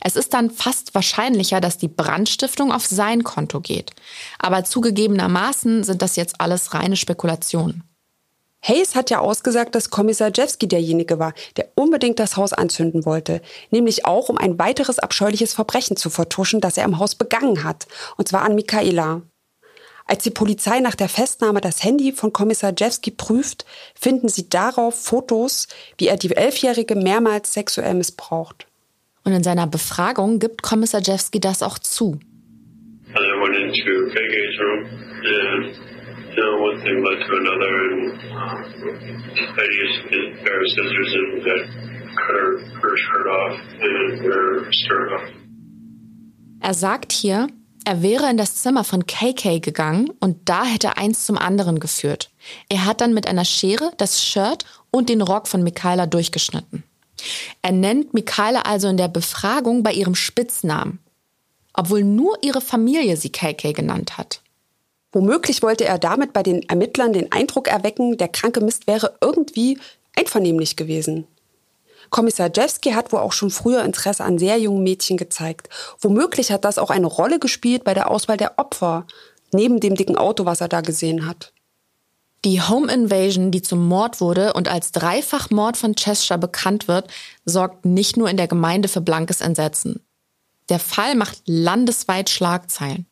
Es 0.00 0.16
ist 0.16 0.34
dann 0.34 0.50
fast 0.50 0.94
wahrscheinlicher, 0.94 1.60
dass 1.60 1.78
die 1.78 1.88
Brandstiftung 1.88 2.72
auf 2.72 2.86
sein 2.86 3.24
Konto 3.24 3.60
geht. 3.60 3.92
Aber 4.38 4.64
zugegebenermaßen 4.64 5.84
sind 5.84 6.02
das 6.02 6.16
jetzt 6.16 6.40
alles 6.40 6.74
reine 6.74 6.96
Spekulationen. 6.96 7.84
Hayes 8.66 8.94
hat 8.94 9.10
ja 9.10 9.18
ausgesagt, 9.18 9.74
dass 9.74 9.90
Kommissar 9.90 10.30
Jewski 10.34 10.66
derjenige 10.66 11.18
war, 11.18 11.34
der 11.58 11.68
unbedingt 11.74 12.18
das 12.18 12.38
Haus 12.38 12.54
anzünden 12.54 13.04
wollte. 13.04 13.42
Nämlich 13.70 14.06
auch, 14.06 14.30
um 14.30 14.38
ein 14.38 14.58
weiteres 14.58 14.98
abscheuliches 14.98 15.52
Verbrechen 15.52 15.98
zu 15.98 16.08
vertuschen, 16.08 16.62
das 16.62 16.78
er 16.78 16.84
im 16.84 16.98
Haus 16.98 17.14
begangen 17.14 17.62
hat. 17.62 17.86
Und 18.16 18.26
zwar 18.26 18.40
an 18.42 18.54
Michaela. 18.54 19.20
Als 20.06 20.22
die 20.22 20.30
Polizei 20.30 20.80
nach 20.80 20.94
der 20.94 21.10
Festnahme 21.10 21.60
das 21.60 21.82
Handy 21.84 22.12
von 22.12 22.32
Kommissar 22.32 22.72
Jewski 22.76 23.10
prüft, 23.10 23.66
finden 23.94 24.30
sie 24.30 24.48
darauf 24.48 24.94
Fotos, 24.94 25.68
wie 25.98 26.08
er 26.08 26.16
die 26.16 26.34
Elfjährige 26.34 26.94
mehrmals 26.94 27.52
sexuell 27.52 27.94
missbraucht. 27.94 28.66
Und 29.24 29.32
in 29.32 29.42
seiner 29.42 29.66
Befragung 29.66 30.38
gibt 30.38 30.62
Kommissar 30.62 31.00
Jewski 31.00 31.40
das 31.40 31.62
auch 31.62 31.78
zu. 31.78 32.20
Uh, 33.08 33.20
off. 45.14 45.22
Er 46.60 46.74
sagt 46.74 47.12
hier, 47.12 47.48
er 47.84 48.02
wäre 48.02 48.30
in 48.30 48.36
das 48.36 48.56
Zimmer 48.56 48.84
von 48.84 49.06
KK 49.06 49.60
gegangen 49.60 50.10
und 50.20 50.48
da 50.48 50.64
hätte 50.64 50.96
eins 50.96 51.26
zum 51.26 51.36
anderen 51.36 51.80
geführt. 51.80 52.30
Er 52.68 52.86
hat 52.86 53.00
dann 53.00 53.12
mit 53.14 53.26
einer 53.26 53.44
Schere 53.44 53.92
das 53.98 54.24
Shirt 54.24 54.64
und 54.90 55.08
den 55.08 55.20
Rock 55.20 55.48
von 55.48 55.62
Michaela 55.62 56.06
durchgeschnitten. 56.06 56.82
Er 57.62 57.72
nennt 57.72 58.14
Michaela 58.14 58.62
also 58.62 58.88
in 58.88 58.96
der 58.96 59.08
Befragung 59.08 59.82
bei 59.82 59.92
ihrem 59.92 60.14
Spitznamen, 60.14 60.98
obwohl 61.72 62.04
nur 62.04 62.38
ihre 62.42 62.60
Familie 62.60 63.16
sie 63.16 63.30
KK 63.30 63.72
genannt 63.72 64.18
hat. 64.18 64.40
Womöglich 65.12 65.62
wollte 65.62 65.84
er 65.84 65.98
damit 65.98 66.32
bei 66.32 66.42
den 66.42 66.68
Ermittlern 66.68 67.12
den 67.12 67.30
Eindruck 67.30 67.68
erwecken, 67.68 68.18
der 68.18 68.28
kranke 68.28 68.60
Mist 68.60 68.86
wäre 68.86 69.16
irgendwie 69.20 69.78
einvernehmlich 70.16 70.76
gewesen. 70.76 71.26
Kommissar 72.10 72.50
Jewski 72.54 72.90
hat 72.90 73.12
wohl 73.12 73.20
auch 73.20 73.32
schon 73.32 73.50
früher 73.50 73.84
Interesse 73.84 74.24
an 74.24 74.38
sehr 74.38 74.58
jungen 74.58 74.82
Mädchen 74.82 75.16
gezeigt. 75.16 75.68
Womöglich 76.00 76.52
hat 76.52 76.64
das 76.64 76.78
auch 76.78 76.90
eine 76.90 77.06
Rolle 77.06 77.38
gespielt 77.38 77.84
bei 77.84 77.94
der 77.94 78.10
Auswahl 78.10 78.36
der 78.36 78.58
Opfer, 78.58 79.06
neben 79.52 79.80
dem 79.80 79.94
dicken 79.94 80.16
Auto, 80.16 80.44
was 80.44 80.60
er 80.60 80.68
da 80.68 80.80
gesehen 80.80 81.26
hat. 81.26 81.53
Die 82.44 82.60
Home 82.60 82.92
Invasion, 82.92 83.50
die 83.50 83.62
zum 83.62 83.88
Mord 83.88 84.20
wurde 84.20 84.52
und 84.52 84.68
als 84.68 84.92
Dreifachmord 84.92 85.78
von 85.78 85.94
Cheshire 85.94 86.38
bekannt 86.38 86.88
wird, 86.88 87.08
sorgt 87.46 87.86
nicht 87.86 88.18
nur 88.18 88.28
in 88.28 88.36
der 88.36 88.48
Gemeinde 88.48 88.88
für 88.88 89.00
blankes 89.00 89.40
Entsetzen. 89.40 90.00
Der 90.68 90.78
Fall 90.78 91.14
macht 91.14 91.42
landesweit 91.46 92.28
Schlagzeilen. 92.28 93.06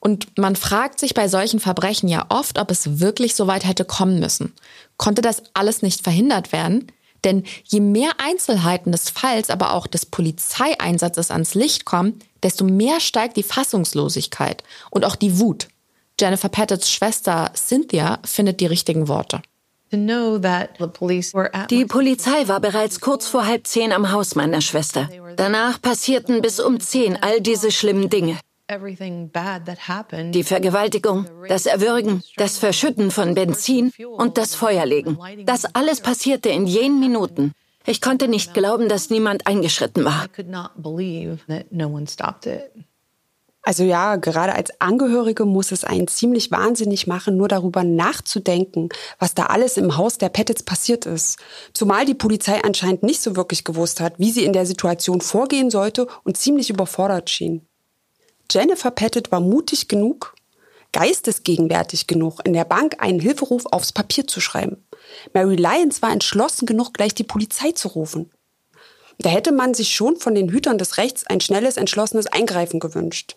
Und 0.00 0.36
man 0.36 0.56
fragt 0.56 0.98
sich 0.98 1.14
bei 1.14 1.28
solchen 1.28 1.60
Verbrechen 1.60 2.08
ja 2.08 2.26
oft, 2.28 2.58
ob 2.58 2.72
es 2.72 2.98
wirklich 2.98 3.36
so 3.36 3.46
weit 3.46 3.64
hätte 3.64 3.84
kommen 3.84 4.18
müssen. 4.18 4.52
Konnte 4.96 5.22
das 5.22 5.42
alles 5.54 5.82
nicht 5.82 6.02
verhindert 6.02 6.50
werden? 6.50 6.90
Denn 7.24 7.44
je 7.64 7.80
mehr 7.80 8.10
Einzelheiten 8.18 8.92
des 8.92 9.10
Falls, 9.10 9.48
aber 9.48 9.72
auch 9.72 9.86
des 9.86 10.06
Polizeieinsatzes 10.06 11.30
ans 11.30 11.54
Licht 11.54 11.84
kommen, 11.84 12.18
desto 12.42 12.64
mehr 12.64 13.00
steigt 13.00 13.36
die 13.36 13.42
Fassungslosigkeit 13.42 14.64
und 14.90 15.04
auch 15.04 15.16
die 15.16 15.38
Wut. 15.38 15.68
Jennifer 16.18 16.48
Pattets 16.48 16.90
Schwester 16.90 17.50
Cynthia 17.54 18.18
findet 18.24 18.60
die 18.60 18.66
richtigen 18.66 19.08
Worte. 19.08 19.42
Die 19.92 21.84
Polizei 21.84 22.48
war 22.48 22.60
bereits 22.60 23.00
kurz 23.00 23.28
vor 23.28 23.46
halb 23.46 23.66
zehn 23.66 23.92
am 23.92 24.10
Haus 24.10 24.34
meiner 24.34 24.60
Schwester. 24.60 25.08
Danach 25.36 25.80
passierten 25.80 26.42
bis 26.42 26.58
um 26.58 26.80
zehn 26.80 27.16
all 27.22 27.40
diese 27.40 27.70
schlimmen 27.70 28.08
Dinge. 28.10 28.38
Die 30.32 30.42
Vergewaltigung, 30.42 31.26
das 31.48 31.66
Erwürgen, 31.66 32.22
das 32.36 32.58
Verschütten 32.58 33.12
von 33.12 33.34
Benzin 33.34 33.92
und 34.16 34.38
das 34.38 34.56
Feuerlegen. 34.56 35.18
Das 35.44 35.66
alles 35.74 36.00
passierte 36.00 36.48
in 36.48 36.66
jenen 36.66 36.98
Minuten. 36.98 37.52
Ich 37.86 38.00
konnte 38.00 38.26
nicht 38.26 38.54
glauben, 38.54 38.88
dass 38.88 39.10
niemand 39.10 39.46
eingeschritten 39.46 40.04
war. 40.04 40.26
Also 43.66 43.82
ja, 43.82 44.14
gerade 44.14 44.54
als 44.54 44.80
Angehörige 44.80 45.44
muss 45.44 45.72
es 45.72 45.82
einen 45.82 46.06
ziemlich 46.06 46.52
wahnsinnig 46.52 47.08
machen, 47.08 47.36
nur 47.36 47.48
darüber 47.48 47.82
nachzudenken, 47.82 48.90
was 49.18 49.34
da 49.34 49.46
alles 49.46 49.76
im 49.76 49.96
Haus 49.96 50.18
der 50.18 50.28
Pettits 50.28 50.62
passiert 50.62 51.04
ist. 51.04 51.40
Zumal 51.72 52.04
die 52.04 52.14
Polizei 52.14 52.62
anscheinend 52.62 53.02
nicht 53.02 53.20
so 53.20 53.34
wirklich 53.34 53.64
gewusst 53.64 53.98
hat, 53.98 54.20
wie 54.20 54.30
sie 54.30 54.44
in 54.44 54.52
der 54.52 54.66
Situation 54.66 55.20
vorgehen 55.20 55.70
sollte 55.70 56.06
und 56.22 56.36
ziemlich 56.36 56.70
überfordert 56.70 57.28
schien. 57.28 57.66
Jennifer 58.48 58.92
Pettit 58.92 59.32
war 59.32 59.40
mutig 59.40 59.88
genug, 59.88 60.36
geistesgegenwärtig 60.92 62.06
genug, 62.06 62.42
in 62.44 62.52
der 62.52 62.66
Bank 62.66 63.02
einen 63.02 63.18
Hilferuf 63.18 63.66
aufs 63.66 63.90
Papier 63.90 64.28
zu 64.28 64.40
schreiben. 64.40 64.86
Mary 65.34 65.56
Lyons 65.56 66.02
war 66.02 66.12
entschlossen 66.12 66.66
genug, 66.66 66.94
gleich 66.94 67.16
die 67.16 67.24
Polizei 67.24 67.72
zu 67.72 67.88
rufen. 67.88 68.30
Da 69.18 69.30
hätte 69.30 69.50
man 69.50 69.74
sich 69.74 69.88
schon 69.88 70.14
von 70.18 70.36
den 70.36 70.50
Hütern 70.50 70.78
des 70.78 70.98
Rechts 70.98 71.26
ein 71.26 71.40
schnelles, 71.40 71.76
entschlossenes 71.76 72.28
Eingreifen 72.28 72.78
gewünscht. 72.78 73.36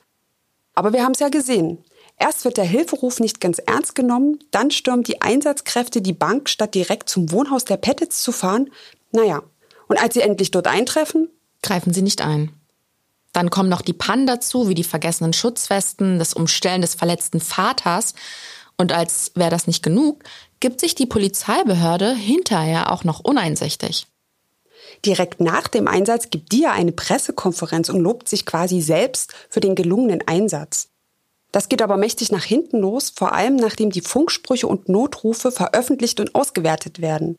Aber 0.75 0.93
wir 0.93 1.03
haben 1.03 1.11
es 1.11 1.19
ja 1.19 1.29
gesehen. 1.29 1.83
Erst 2.17 2.43
wird 2.45 2.57
der 2.57 2.65
Hilferuf 2.65 3.19
nicht 3.19 3.39
ganz 3.39 3.59
ernst 3.59 3.95
genommen, 3.95 4.39
dann 4.51 4.71
stürmen 4.71 5.03
die 5.03 5.21
Einsatzkräfte 5.21 6.01
die 6.01 6.13
Bank, 6.13 6.49
statt 6.49 6.75
direkt 6.75 7.09
zum 7.09 7.31
Wohnhaus 7.31 7.65
der 7.65 7.77
Pettits 7.77 8.23
zu 8.23 8.31
fahren. 8.31 8.69
Naja, 9.11 9.41
und 9.87 10.01
als 10.01 10.13
sie 10.13 10.21
endlich 10.21 10.51
dort 10.51 10.67
eintreffen, 10.67 11.29
greifen 11.61 11.93
sie 11.93 12.01
nicht 12.01 12.21
ein. 12.21 12.51
Dann 13.31 13.49
kommen 13.49 13.69
noch 13.69 13.81
die 13.81 13.93
Pannen 13.93 14.27
dazu, 14.27 14.67
wie 14.67 14.73
die 14.73 14.83
vergessenen 14.83 15.33
Schutzwesten, 15.33 16.19
das 16.19 16.33
Umstellen 16.33 16.81
des 16.81 16.95
verletzten 16.95 17.39
Vaters. 17.39 18.13
Und 18.77 18.91
als 18.91 19.31
wäre 19.35 19.49
das 19.49 19.67
nicht 19.67 19.83
genug, 19.83 20.23
gibt 20.59 20.79
sich 20.79 20.95
die 20.95 21.05
Polizeibehörde 21.05 22.13
hinterher 22.13 22.91
auch 22.91 23.03
noch 23.03 23.19
uneinsichtig. 23.19 24.07
Direkt 25.05 25.39
nach 25.39 25.67
dem 25.67 25.87
Einsatz 25.87 26.29
gibt 26.29 26.51
die 26.51 26.61
ja 26.61 26.71
eine 26.71 26.91
Pressekonferenz 26.91 27.89
und 27.89 28.01
lobt 28.01 28.27
sich 28.27 28.45
quasi 28.45 28.81
selbst 28.81 29.33
für 29.49 29.59
den 29.59 29.75
gelungenen 29.75 30.21
Einsatz. 30.27 30.89
Das 31.51 31.69
geht 31.69 31.81
aber 31.81 31.97
mächtig 31.97 32.31
nach 32.31 32.43
hinten 32.43 32.79
los, 32.79 33.11
vor 33.15 33.33
allem 33.33 33.55
nachdem 33.55 33.89
die 33.91 34.01
Funksprüche 34.01 34.67
und 34.67 34.89
Notrufe 34.89 35.51
veröffentlicht 35.51 36.19
und 36.19 36.35
ausgewertet 36.35 37.01
werden. 37.01 37.37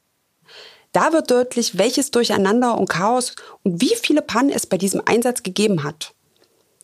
Da 0.92 1.12
wird 1.12 1.31
deutlich, 1.31 1.79
welches 1.79 2.11
Durcheinander 2.11 2.77
und 2.77 2.88
Chaos 2.88 3.37
und 3.62 3.81
wie 3.81 3.94
viele 3.94 4.23
Pannen 4.23 4.51
es 4.51 4.66
bei 4.66 4.77
diesem 4.77 5.03
Einsatz 5.05 5.44
gegeben 5.44 5.85
hat. 5.85 6.14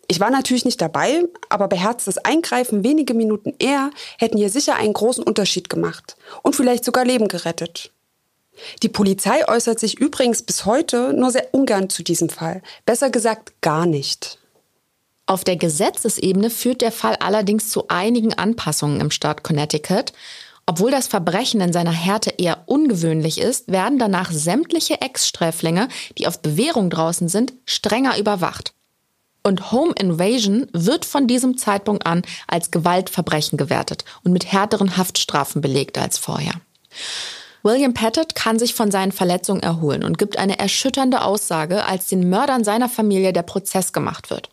Ich 0.09 0.21
war 0.21 0.31
natürlich 0.31 0.65
nicht 0.65 0.81
dabei, 0.81 1.25
aber 1.49 1.67
beherztes 1.67 2.19
Eingreifen 2.19 2.85
wenige 2.85 3.15
Minuten 3.15 3.55
eher 3.59 3.91
hätten 4.19 4.39
hier 4.39 4.51
sicher 4.51 4.77
einen 4.77 4.93
großen 4.93 5.25
Unterschied 5.25 5.69
gemacht 5.69 6.17
und 6.43 6.55
vielleicht 6.55 6.85
sogar 6.85 7.05
Leben 7.05 7.27
gerettet. 7.27 7.93
Die 8.83 8.88
Polizei 8.88 9.47
äußert 9.49 9.79
sich 9.79 9.99
übrigens 9.99 10.42
bis 10.42 10.64
heute 10.64 11.12
nur 11.12 11.31
sehr 11.31 11.53
ungern 11.53 11.90
zu 11.90 12.03
diesem 12.03 12.29
Fall. 12.29 12.62
Besser 12.85 13.11
gesagt 13.11 13.61
gar 13.61 13.87
nicht. 13.87 14.38
Auf 15.27 15.45
der 15.45 15.57
Gesetzesebene 15.57 16.51
führt 16.51 16.83
der 16.83 16.92
Fall 16.92 17.16
allerdings 17.16 17.71
zu 17.71 17.88
einigen 17.88 18.35
Anpassungen 18.35 19.01
im 19.01 19.11
Staat 19.11 19.42
Connecticut 19.42 20.12
obwohl 20.69 20.90
das 20.90 21.07
Verbrechen 21.07 21.61
in 21.61 21.73
seiner 21.73 21.92
Härte 21.92 22.35
eher 22.38 22.64
ungewöhnlich 22.66 23.40
ist, 23.40 23.71
werden 23.71 24.01
danach 24.01 24.33
sämtliche 24.33 25.01
Ex-Sträflinge, 25.01 25.88
die 26.19 26.27
auf 26.27 26.42
Bewährung 26.42 26.90
draußen 26.90 27.29
sind, 27.29 27.53
strenger 27.64 28.19
überwacht. 28.19 28.75
Und 29.45 29.71
Home 29.71 29.95
Invasion 29.97 30.66
wird 30.73 31.05
von 31.05 31.29
diesem 31.29 31.57
Zeitpunkt 31.57 32.05
an 32.05 32.23
als 32.49 32.73
Gewaltverbrechen 32.73 33.57
gewertet 33.57 34.05
und 34.25 34.33
mit 34.33 34.51
härteren 34.51 34.97
Haftstrafen 34.97 35.62
belegt 35.62 35.99
als 35.99 36.19
vorher. 36.19 36.55
William 37.66 37.94
Pettit 37.94 38.37
kann 38.37 38.61
sich 38.61 38.74
von 38.74 38.92
seinen 38.92 39.11
Verletzungen 39.11 39.61
erholen 39.61 40.05
und 40.05 40.18
gibt 40.18 40.38
eine 40.38 40.57
erschütternde 40.61 41.22
Aussage, 41.22 41.85
als 41.85 42.07
den 42.07 42.29
Mördern 42.29 42.62
seiner 42.62 42.88
Familie 42.88 43.33
der 43.33 43.42
Prozess 43.42 43.92
gemacht 43.92 44.31
wird. 44.31 44.50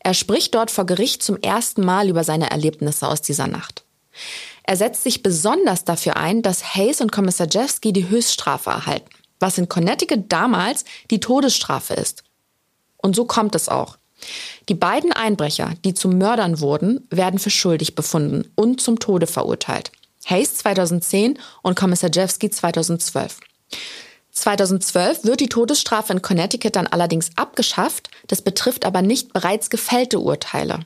Er 0.00 0.14
spricht 0.14 0.54
dort 0.54 0.70
vor 0.70 0.86
Gericht 0.86 1.22
zum 1.22 1.36
ersten 1.42 1.84
Mal 1.84 2.08
über 2.08 2.24
seine 2.24 2.50
Erlebnisse 2.50 3.06
aus 3.06 3.20
dieser 3.20 3.48
Nacht. 3.48 3.84
Er 4.62 4.76
setzt 4.76 5.02
sich 5.02 5.22
besonders 5.22 5.84
dafür 5.84 6.16
ein, 6.16 6.40
dass 6.40 6.74
Hayes 6.74 7.02
und 7.02 7.12
Kommissar 7.12 7.48
Jeffsky 7.50 7.92
die 7.92 8.08
Höchststrafe 8.08 8.70
erhalten, 8.70 9.10
was 9.40 9.58
in 9.58 9.68
Connecticut 9.68 10.32
damals 10.32 10.86
die 11.10 11.20
Todesstrafe 11.20 11.92
ist. 11.92 12.24
Und 12.96 13.14
so 13.14 13.26
kommt 13.26 13.54
es 13.54 13.68
auch. 13.68 13.98
Die 14.70 14.74
beiden 14.74 15.12
Einbrecher, 15.12 15.74
die 15.84 15.92
zu 15.92 16.08
Mördern 16.08 16.60
wurden, 16.60 17.06
werden 17.10 17.38
für 17.38 17.50
schuldig 17.50 17.94
befunden 17.94 18.50
und 18.54 18.80
zum 18.80 18.98
Tode 18.98 19.26
verurteilt. 19.26 19.92
Hayes 20.26 20.56
2010 20.56 21.38
und 21.62 21.76
Kommissar 21.76 22.10
Jeffsky 22.12 22.50
2012. 22.50 23.40
2012 24.32 25.24
wird 25.24 25.40
die 25.40 25.48
Todesstrafe 25.48 26.12
in 26.12 26.22
Connecticut 26.22 26.76
dann 26.76 26.86
allerdings 26.86 27.30
abgeschafft. 27.36 28.10
Das 28.26 28.42
betrifft 28.42 28.84
aber 28.84 29.00
nicht 29.00 29.32
bereits 29.32 29.70
gefällte 29.70 30.18
Urteile. 30.18 30.80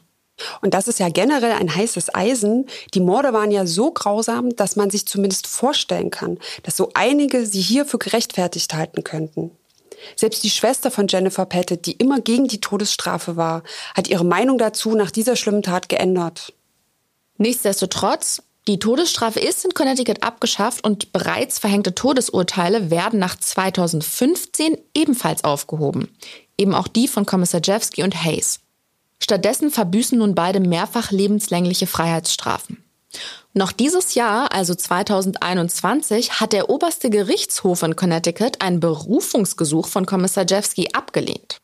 Und 0.60 0.74
das 0.74 0.86
ist 0.86 1.00
ja 1.00 1.08
generell 1.08 1.52
ein 1.52 1.74
heißes 1.74 2.14
Eisen. 2.14 2.66
Die 2.94 3.00
Morde 3.00 3.32
waren 3.32 3.50
ja 3.50 3.66
so 3.66 3.90
grausam, 3.90 4.54
dass 4.54 4.76
man 4.76 4.90
sich 4.90 5.06
zumindest 5.06 5.46
vorstellen 5.46 6.10
kann, 6.10 6.38
dass 6.62 6.76
so 6.76 6.90
einige 6.94 7.44
sie 7.46 7.60
hier 7.60 7.86
für 7.86 7.98
gerechtfertigt 7.98 8.72
halten 8.74 9.02
könnten. 9.02 9.50
Selbst 10.14 10.44
die 10.44 10.50
Schwester 10.50 10.92
von 10.92 11.08
Jennifer 11.08 11.44
Pettit, 11.44 11.86
die 11.86 11.92
immer 11.92 12.20
gegen 12.20 12.46
die 12.46 12.60
Todesstrafe 12.60 13.36
war, 13.36 13.64
hat 13.94 14.08
ihre 14.08 14.24
Meinung 14.24 14.58
dazu 14.58 14.94
nach 14.94 15.10
dieser 15.10 15.34
schlimmen 15.34 15.62
Tat 15.62 15.88
geändert. 15.88 16.52
Nichtsdestotrotz, 17.36 18.42
die 18.68 18.78
Todesstrafe 18.78 19.40
ist 19.40 19.64
in 19.64 19.72
Connecticut 19.72 20.22
abgeschafft 20.22 20.84
und 20.84 21.10
bereits 21.12 21.58
verhängte 21.58 21.94
Todesurteile 21.94 22.90
werden 22.90 23.18
nach 23.18 23.34
2015 23.34 24.76
ebenfalls 24.94 25.42
aufgehoben. 25.42 26.14
Eben 26.58 26.74
auch 26.74 26.86
die 26.86 27.08
von 27.08 27.24
Kommissar 27.24 27.62
Jeffsky 27.64 28.02
und 28.02 28.22
Hayes. 28.22 28.60
Stattdessen 29.20 29.70
verbüßen 29.70 30.18
nun 30.18 30.34
beide 30.34 30.60
mehrfach 30.60 31.10
lebenslängliche 31.10 31.86
Freiheitsstrafen. 31.86 32.84
Noch 33.54 33.72
dieses 33.72 34.14
Jahr, 34.14 34.52
also 34.52 34.74
2021, 34.74 36.40
hat 36.40 36.52
der 36.52 36.68
oberste 36.68 37.08
Gerichtshof 37.08 37.82
in 37.82 37.96
Connecticut 37.96 38.60
ein 38.60 38.80
Berufungsgesuch 38.80 39.88
von 39.88 40.04
Kommissar 40.04 40.44
Jeffsky 40.46 40.88
abgelehnt. 40.92 41.58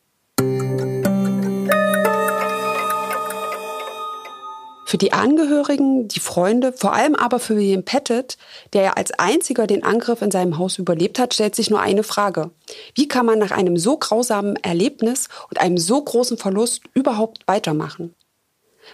Für 4.87 4.99
die 4.99 5.13
Angehörigen, 5.13 6.07
die 6.07 6.19
Freunde, 6.19 6.71
vor 6.71 6.93
allem 6.93 7.15
aber 7.15 7.39
für 7.39 7.55
William 7.55 7.83
Pettit, 7.83 8.37
der 8.73 8.83
ja 8.83 8.93
als 8.93 9.11
einziger 9.13 9.65
den 9.65 9.83
Angriff 9.83 10.21
in 10.21 10.29
seinem 10.29 10.59
Haus 10.59 10.77
überlebt 10.77 11.17
hat, 11.17 11.33
stellt 11.33 11.55
sich 11.55 11.71
nur 11.71 11.79
eine 11.79 12.03
Frage. 12.03 12.51
Wie 12.93 13.07
kann 13.07 13.25
man 13.25 13.39
nach 13.39 13.49
einem 13.49 13.77
so 13.77 13.97
grausamen 13.97 14.57
Erlebnis 14.57 15.27
und 15.49 15.59
einem 15.59 15.79
so 15.79 16.03
großen 16.03 16.37
Verlust 16.37 16.83
überhaupt 16.93 17.47
weitermachen? 17.47 18.13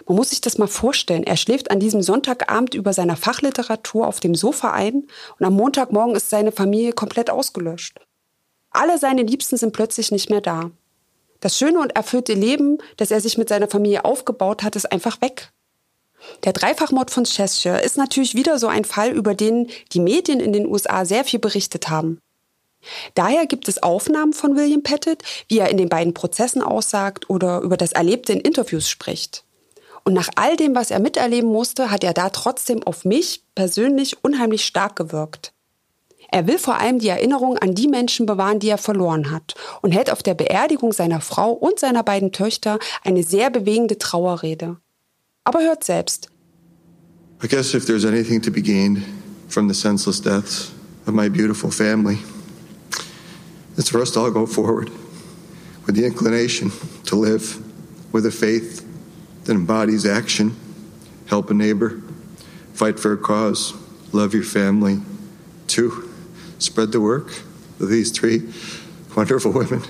Man 0.06 0.16
muss 0.16 0.30
sich 0.30 0.40
das 0.40 0.56
mal 0.56 0.66
vorstellen. 0.66 1.24
Er 1.24 1.36
schläft 1.36 1.70
an 1.70 1.78
diesem 1.78 2.00
Sonntagabend 2.00 2.74
über 2.74 2.94
seiner 2.94 3.16
Fachliteratur 3.16 4.08
auf 4.08 4.18
dem 4.18 4.34
Sofa 4.34 4.72
ein 4.72 5.06
und 5.38 5.46
am 5.46 5.52
Montagmorgen 5.52 6.16
ist 6.16 6.30
seine 6.30 6.52
Familie 6.52 6.94
komplett 6.94 7.28
ausgelöscht. 7.28 8.00
Alle 8.70 8.96
seine 8.96 9.24
Liebsten 9.24 9.58
sind 9.58 9.74
plötzlich 9.74 10.10
nicht 10.10 10.30
mehr 10.30 10.40
da. 10.40 10.70
Das 11.40 11.58
schöne 11.58 11.80
und 11.80 11.94
erfüllte 11.94 12.32
Leben, 12.32 12.78
das 12.96 13.10
er 13.10 13.20
sich 13.20 13.36
mit 13.36 13.50
seiner 13.50 13.68
Familie 13.68 14.06
aufgebaut 14.06 14.62
hat, 14.62 14.74
ist 14.74 14.90
einfach 14.90 15.20
weg. 15.20 15.52
Der 16.44 16.52
Dreifachmord 16.52 17.10
von 17.10 17.24
Cheshire 17.24 17.80
ist 17.80 17.96
natürlich 17.96 18.34
wieder 18.34 18.58
so 18.58 18.68
ein 18.68 18.84
Fall, 18.84 19.10
über 19.10 19.34
den 19.34 19.68
die 19.92 20.00
Medien 20.00 20.40
in 20.40 20.52
den 20.52 20.66
USA 20.66 21.04
sehr 21.04 21.24
viel 21.24 21.40
berichtet 21.40 21.88
haben. 21.88 22.18
Daher 23.14 23.46
gibt 23.46 23.68
es 23.68 23.82
Aufnahmen 23.82 24.32
von 24.32 24.56
William 24.56 24.82
Pettit, 24.82 25.22
wie 25.48 25.58
er 25.58 25.70
in 25.70 25.76
den 25.76 25.88
beiden 25.88 26.14
Prozessen 26.14 26.62
aussagt 26.62 27.30
oder 27.30 27.60
über 27.60 27.76
das 27.76 27.92
Erlebte 27.92 28.32
in 28.32 28.40
Interviews 28.40 28.88
spricht. 28.88 29.44
Und 30.04 30.14
nach 30.14 30.30
all 30.34 30.56
dem, 30.56 30.74
was 30.74 30.90
er 30.90 30.98
miterleben 30.98 31.50
musste, 31.50 31.90
hat 31.90 32.02
er 32.02 32.12
da 32.12 32.30
trotzdem 32.30 32.82
auf 32.82 33.04
mich 33.04 33.44
persönlich 33.54 34.24
unheimlich 34.24 34.64
stark 34.64 34.96
gewirkt. 34.96 35.52
Er 36.32 36.46
will 36.46 36.58
vor 36.58 36.76
allem 36.76 36.98
die 36.98 37.08
Erinnerung 37.08 37.58
an 37.58 37.74
die 37.74 37.88
Menschen 37.88 38.26
bewahren, 38.26 38.58
die 38.58 38.70
er 38.70 38.78
verloren 38.78 39.30
hat 39.30 39.54
und 39.82 39.92
hält 39.92 40.10
auf 40.10 40.22
der 40.22 40.34
Beerdigung 40.34 40.92
seiner 40.92 41.20
Frau 41.20 41.52
und 41.52 41.78
seiner 41.78 42.02
beiden 42.02 42.32
Töchter 42.32 42.78
eine 43.04 43.22
sehr 43.22 43.50
bewegende 43.50 43.98
Trauerrede. 43.98 44.78
Aber 45.44 45.60
hört 45.60 45.84
selbst. 45.84 46.28
I 47.42 47.48
guess 47.48 47.74
if 47.74 47.86
there's 47.86 48.04
anything 48.04 48.40
to 48.42 48.50
be 48.50 48.62
gained 48.62 49.02
from 49.48 49.66
the 49.66 49.74
senseless 49.74 50.20
deaths 50.20 50.72
of 51.06 51.14
my 51.14 51.28
beautiful 51.28 51.70
family, 51.70 52.18
it's 53.76 53.88
for 53.88 54.00
us 54.00 54.12
to 54.12 54.20
all 54.20 54.30
go 54.30 54.46
forward 54.46 54.90
with 55.84 55.96
the 55.96 56.06
inclination 56.06 56.70
to 57.06 57.16
live 57.16 57.58
with 58.12 58.24
a 58.26 58.30
faith 58.30 58.86
that 59.44 59.54
embodies 59.54 60.06
action, 60.06 60.54
help 61.26 61.50
a 61.50 61.54
neighbor, 61.54 62.00
fight 62.74 63.00
for 63.00 63.12
a 63.12 63.16
cause, 63.16 63.74
love 64.12 64.34
your 64.34 64.44
family. 64.44 65.00
Two, 65.66 66.08
spread 66.58 66.92
the 66.92 67.00
work 67.00 67.32
of 67.80 67.88
these 67.88 68.12
three 68.12 68.48
wonderful 69.16 69.50
women. 69.50 69.82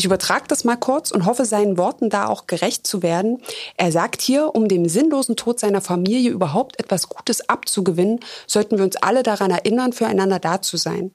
Ich 0.00 0.06
übertrage 0.06 0.46
das 0.48 0.64
mal 0.64 0.76
kurz 0.76 1.10
und 1.10 1.26
hoffe, 1.26 1.44
seinen 1.44 1.76
Worten 1.76 2.08
da 2.08 2.26
auch 2.26 2.46
gerecht 2.46 2.86
zu 2.86 3.02
werden. 3.02 3.42
Er 3.76 3.92
sagt 3.92 4.22
hier, 4.22 4.54
um 4.54 4.66
dem 4.66 4.88
sinnlosen 4.88 5.36
Tod 5.36 5.60
seiner 5.60 5.82
Familie 5.82 6.30
überhaupt 6.30 6.80
etwas 6.80 7.10
Gutes 7.10 7.46
abzugewinnen, 7.50 8.20
sollten 8.46 8.78
wir 8.78 8.84
uns 8.86 8.96
alle 8.96 9.22
daran 9.22 9.50
erinnern, 9.50 9.92
füreinander 9.92 10.38
da 10.38 10.62
zu 10.62 10.78
sein. 10.78 11.12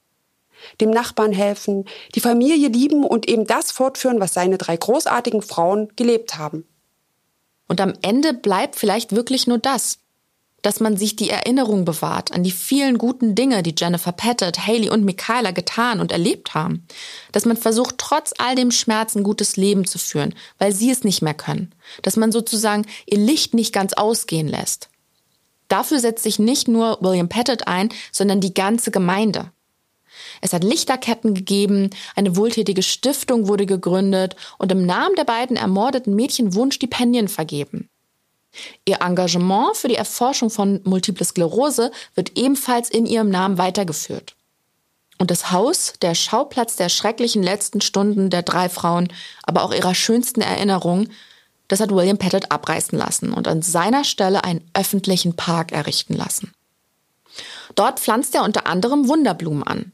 Dem 0.80 0.90
Nachbarn 0.90 1.32
helfen, 1.32 1.84
die 2.14 2.20
Familie 2.20 2.68
lieben 2.68 3.02
und 3.02 3.28
eben 3.28 3.44
das 3.44 3.72
fortführen, 3.72 4.20
was 4.20 4.34
seine 4.34 4.56
drei 4.56 4.76
großartigen 4.76 5.42
Frauen 5.42 5.88
gelebt 5.96 6.38
haben. 6.38 6.64
Und 7.66 7.80
am 7.80 7.92
Ende 8.02 8.34
bleibt 8.34 8.76
vielleicht 8.76 9.16
wirklich 9.16 9.48
nur 9.48 9.58
das 9.58 9.98
dass 10.66 10.80
man 10.80 10.96
sich 10.96 11.14
die 11.14 11.30
Erinnerung 11.30 11.84
bewahrt 11.84 12.32
an 12.32 12.42
die 12.42 12.50
vielen 12.50 12.98
guten 12.98 13.36
Dinge, 13.36 13.62
die 13.62 13.76
Jennifer 13.78 14.10
Pettit, 14.10 14.66
Haley 14.66 14.90
und 14.90 15.04
Michaela 15.04 15.52
getan 15.52 16.00
und 16.00 16.10
erlebt 16.10 16.54
haben. 16.54 16.84
Dass 17.30 17.44
man 17.44 17.56
versucht, 17.56 17.98
trotz 17.98 18.34
all 18.38 18.56
dem 18.56 18.72
Schmerz 18.72 19.14
ein 19.14 19.22
gutes 19.22 19.56
Leben 19.56 19.84
zu 19.86 20.00
führen, 20.00 20.34
weil 20.58 20.72
sie 20.72 20.90
es 20.90 21.04
nicht 21.04 21.22
mehr 21.22 21.34
können. 21.34 21.72
Dass 22.02 22.16
man 22.16 22.32
sozusagen 22.32 22.84
ihr 23.06 23.18
Licht 23.18 23.54
nicht 23.54 23.72
ganz 23.72 23.92
ausgehen 23.92 24.48
lässt. 24.48 24.88
Dafür 25.68 26.00
setzt 26.00 26.24
sich 26.24 26.40
nicht 26.40 26.66
nur 26.66 26.98
William 27.00 27.28
Pettit 27.28 27.68
ein, 27.68 27.90
sondern 28.10 28.40
die 28.40 28.52
ganze 28.52 28.90
Gemeinde. 28.90 29.52
Es 30.40 30.52
hat 30.52 30.64
Lichterketten 30.64 31.34
gegeben, 31.34 31.90
eine 32.16 32.36
wohltätige 32.36 32.82
Stiftung 32.82 33.46
wurde 33.46 33.66
gegründet 33.66 34.34
und 34.58 34.72
im 34.72 34.84
Namen 34.84 35.14
der 35.14 35.26
beiden 35.26 35.56
ermordeten 35.56 36.16
Mädchen 36.16 36.54
wurden 36.56 36.72
Stipendien 36.72 37.28
vergeben. 37.28 37.88
Ihr 38.84 39.00
Engagement 39.00 39.76
für 39.76 39.88
die 39.88 39.96
Erforschung 39.96 40.50
von 40.50 40.80
Multiple 40.84 41.24
Sklerose 41.24 41.90
wird 42.14 42.36
ebenfalls 42.36 42.90
in 42.90 43.06
ihrem 43.06 43.30
Namen 43.30 43.58
weitergeführt. 43.58 44.34
Und 45.18 45.30
das 45.30 45.50
Haus, 45.50 45.94
der 46.02 46.14
Schauplatz 46.14 46.76
der 46.76 46.88
schrecklichen 46.88 47.42
letzten 47.42 47.80
Stunden 47.80 48.28
der 48.30 48.42
drei 48.42 48.68
Frauen, 48.68 49.08
aber 49.42 49.62
auch 49.62 49.72
ihrer 49.72 49.94
schönsten 49.94 50.42
Erinnerungen, 50.42 51.10
das 51.68 51.80
hat 51.80 51.90
William 51.90 52.18
Pettit 52.18 52.52
abreißen 52.52 52.96
lassen 52.96 53.32
und 53.32 53.48
an 53.48 53.62
seiner 53.62 54.04
Stelle 54.04 54.44
einen 54.44 54.68
öffentlichen 54.74 55.34
Park 55.34 55.72
errichten 55.72 56.14
lassen. 56.14 56.52
Dort 57.74 57.98
pflanzt 58.00 58.34
er 58.34 58.44
unter 58.44 58.66
anderem 58.66 59.08
Wunderblumen 59.08 59.62
an. 59.62 59.92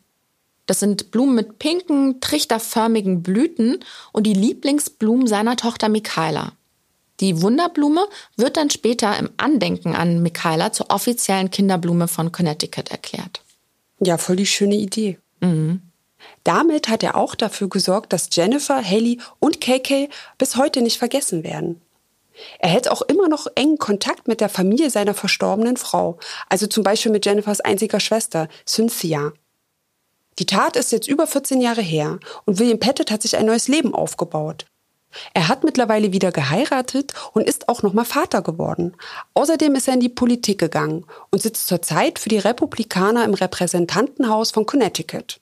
Das 0.67 0.81
sind 0.81 1.11
Blumen 1.11 1.35
mit 1.35 1.59
pinken, 1.59 2.21
trichterförmigen 2.21 3.23
Blüten 3.23 3.85
und 4.13 4.27
die 4.27 4.35
Lieblingsblumen 4.35 5.27
seiner 5.27 5.57
Tochter 5.57 5.89
Michaela. 5.89 6.53
Die 7.23 7.41
Wunderblume 7.41 8.05
wird 8.37 8.57
dann 8.57 8.69
später 8.69 9.17
im 9.17 9.31
Andenken 9.37 9.95
an 9.95 10.23
Michaela 10.23 10.73
zur 10.73 10.91
offiziellen 10.91 11.51
Kinderblume 11.53 12.09
von 12.09 12.33
Connecticut 12.33 12.91
erklärt. 12.91 13.45
Ja, 14.01 14.19
voll 14.19 14.35
die 14.35 14.47
schöne 14.47 14.75
Idee. 14.75 15.21
Mhm. 15.39 15.83
Damit 16.43 16.89
hat 16.89 17.05
er 17.05 17.17
auch 17.17 17.37
dafür 17.37 17.69
gesorgt, 17.69 18.13
dass 18.13 18.29
Jennifer, 18.33 18.85
Haley 18.85 19.21
und 19.39 19.61
KK 19.61 20.09
bis 20.37 20.57
heute 20.57 20.83
nicht 20.83 20.99
vergessen 20.99 21.45
werden. 21.45 21.81
Er 22.59 22.71
hält 22.71 22.91
auch 22.91 23.03
immer 23.03 23.29
noch 23.29 23.47
engen 23.55 23.79
Kontakt 23.79 24.27
mit 24.27 24.41
der 24.41 24.49
Familie 24.49 24.91
seiner 24.91 25.15
verstorbenen 25.15 25.77
Frau, 25.77 26.19
also 26.49 26.67
zum 26.67 26.83
Beispiel 26.83 27.13
mit 27.13 27.25
Jennifers 27.25 27.61
einziger 27.61 28.01
Schwester, 28.01 28.49
Cynthia. 28.67 29.33
Die 30.41 30.47
Tat 30.47 30.77
ist 30.77 30.91
jetzt 30.91 31.07
über 31.07 31.29
14 31.29 31.61
Jahre 31.61 31.83
her 31.83 32.19
und 32.47 32.59
William 32.59 32.81
Pettit 32.81 33.13
hat 33.13 33.23
sich 33.23 33.37
ein 33.37 33.47
neues 33.47 33.69
Leben 33.69 33.95
aufgebaut. 33.95 34.67
Er 35.35 35.49
hat 35.49 35.65
mittlerweile 35.65 36.13
wieder 36.13 36.33
geheiratet 36.33 37.13
und 37.33 37.47
ist 37.47 37.69
auch 37.69 37.83
nochmal 37.83 38.05
Vater 38.05 38.43
geworden. 38.43 38.97
Außerdem 39.35 39.75
ist 39.75 39.89
er 39.89 39.95
in 39.95 40.01
die 40.01 40.09
Politik 40.09 40.59
gegangen 40.59 41.05
und 41.31 41.43
sitzt 41.43 41.67
zurzeit 41.67 42.19
für 42.19 42.29
die 42.29 42.39
Republikaner 42.39 43.25
im 43.25 43.35
Repräsentantenhaus 43.35 44.51
von 44.51 44.67
Connecticut. 44.67 45.41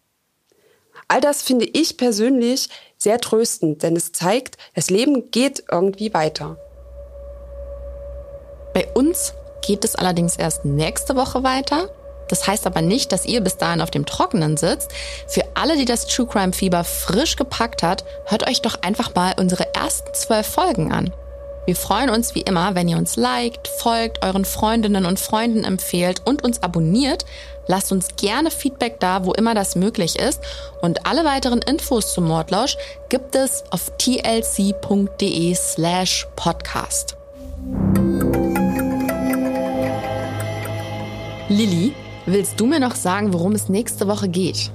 All 1.09 1.21
das 1.21 1.43
finde 1.43 1.65
ich 1.65 1.97
persönlich 1.97 2.69
sehr 2.97 3.21
tröstend, 3.21 3.83
denn 3.83 3.97
es 3.97 4.13
zeigt, 4.13 4.57
das 4.75 4.91
Leben 4.91 5.31
geht 5.31 5.65
irgendwie 5.71 6.15
weiter. 6.15 6.57
Bei 8.75 8.87
uns 8.95 9.35
geht 9.67 9.85
es 9.85 9.97
allerdings 9.97 10.37
erst 10.37 10.65
nächste 10.65 11.17
Woche 11.17 11.43
weiter. 11.43 11.91
Das 12.31 12.47
heißt 12.47 12.67
aber 12.67 12.81
nicht, 12.81 13.13
dass 13.13 13.27
ihr 13.27 13.41
bis 13.41 13.57
dahin 13.57 13.81
auf 13.81 13.91
dem 13.91 14.07
Trockenen 14.07 14.57
sitzt. 14.57 14.93
Für 15.27 15.43
alle, 15.55 15.77
die 15.77 15.85
das 15.85 16.07
True 16.07 16.27
Crime 16.27 16.53
Fieber 16.53 16.85
frisch 16.85 17.37
gepackt 17.37 17.83
hat, 17.83 18.05
hört 18.25 18.49
euch 18.49 18.63
doch 18.63 18.81
einfach 18.83 19.15
mal 19.15 19.35
unsere 19.39 19.75
ersten 19.75 20.15
zwölf 20.15 20.47
Folgen 20.47 20.93
an. 20.93 21.13
Wir 21.67 21.77
freuen 21.77 22.09
uns 22.09 22.35
wie 22.35 22.41
immer, 22.41 22.75
wenn 22.75 22.89
ihr 22.89 22.97
uns 22.97 23.17
liked, 23.17 23.69
folgt, 23.69 24.25
euren 24.25 24.45
Freundinnen 24.45 25.07
und 25.07 25.21
Freunden 25.21 25.65
empfehlt 25.65 26.23
und 26.25 26.43
uns 26.43 26.63
abonniert. 26.63 27.27
Lasst 27.67 27.93
uns 27.93 28.17
gerne 28.17 28.51
Feedback 28.51 28.99
da, 29.01 29.25
wo 29.25 29.33
immer 29.33 29.55
das 29.55 29.77
möglich 29.77 30.19
ist. 30.19 30.41
Und 30.81 31.07
alle 31.07 31.25
weiteren 31.25 31.63
Infos 31.63 32.15
zum 32.15 32.25
Mordlausch 32.25 32.77
gibt 33.09 33.37
es 33.37 33.65
auf 33.71 33.93
tlc.de 33.99 35.55
slash 35.55 36.27
podcast. 36.35 37.17
Lilly, 41.49 41.95
willst 42.27 42.61
du 42.61 42.67
mir 42.67 42.81
noch 42.81 42.95
sagen, 42.95 43.33
worum 43.33 43.53
es 43.53 43.69
nächste 43.69 44.07
Woche 44.07 44.29
geht? 44.29 44.71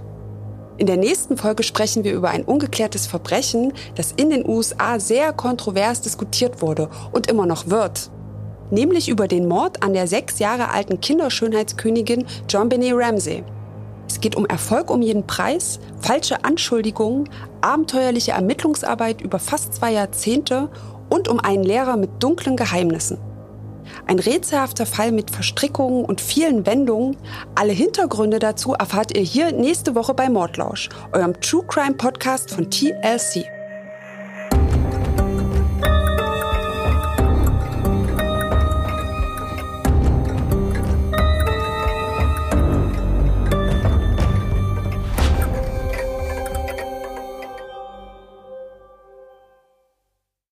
In 0.77 0.87
der 0.87 0.97
nächsten 0.97 1.37
Folge 1.37 1.63
sprechen 1.63 2.03
wir 2.03 2.13
über 2.13 2.29
ein 2.29 2.43
ungeklärtes 2.43 3.07
Verbrechen, 3.07 3.71
das 3.95 4.11
in 4.11 4.29
den 4.29 4.47
USA 4.47 4.99
sehr 4.99 5.31
kontrovers 5.31 6.01
diskutiert 6.01 6.61
wurde 6.61 6.89
und 7.13 7.27
immer 7.27 7.45
noch 7.45 7.69
wird. 7.69 8.09
Nämlich 8.71 9.07
über 9.07 9.27
den 9.27 9.47
Mord 9.47 9.83
an 9.83 9.93
der 9.93 10.07
sechs 10.07 10.39
Jahre 10.39 10.71
alten 10.71 10.99
Kinderschönheitskönigin 10.99 12.25
John 12.49 12.67
Benet 12.67 12.93
Ramsey. 12.93 13.43
Es 14.09 14.19
geht 14.19 14.35
um 14.35 14.45
Erfolg 14.45 14.89
um 14.89 15.01
jeden 15.01 15.25
Preis, 15.25 15.79
falsche 15.99 16.43
Anschuldigungen, 16.43 17.29
abenteuerliche 17.61 18.31
Ermittlungsarbeit 18.31 19.21
über 19.21 19.39
fast 19.39 19.73
zwei 19.75 19.93
Jahrzehnte 19.93 20.69
und 21.09 21.27
um 21.27 21.39
einen 21.39 21.63
Lehrer 21.63 21.95
mit 21.95 22.21
dunklen 22.21 22.57
Geheimnissen. 22.57 23.17
Ein 24.07 24.19
rätselhafter 24.19 24.85
Fall 24.85 25.11
mit 25.11 25.31
Verstrickungen 25.31 26.05
und 26.05 26.21
vielen 26.21 26.65
Wendungen. 26.65 27.17
Alle 27.55 27.73
Hintergründe 27.73 28.39
dazu 28.39 28.73
erfahrt 28.73 29.17
ihr 29.17 29.23
hier 29.23 29.51
nächste 29.51 29.95
Woche 29.95 30.13
bei 30.13 30.29
Mordlausch, 30.29 30.89
eurem 31.11 31.39
True 31.41 31.63
Crime 31.67 31.95
Podcast 31.95 32.51
von 32.51 32.69
TLC. 32.69 33.54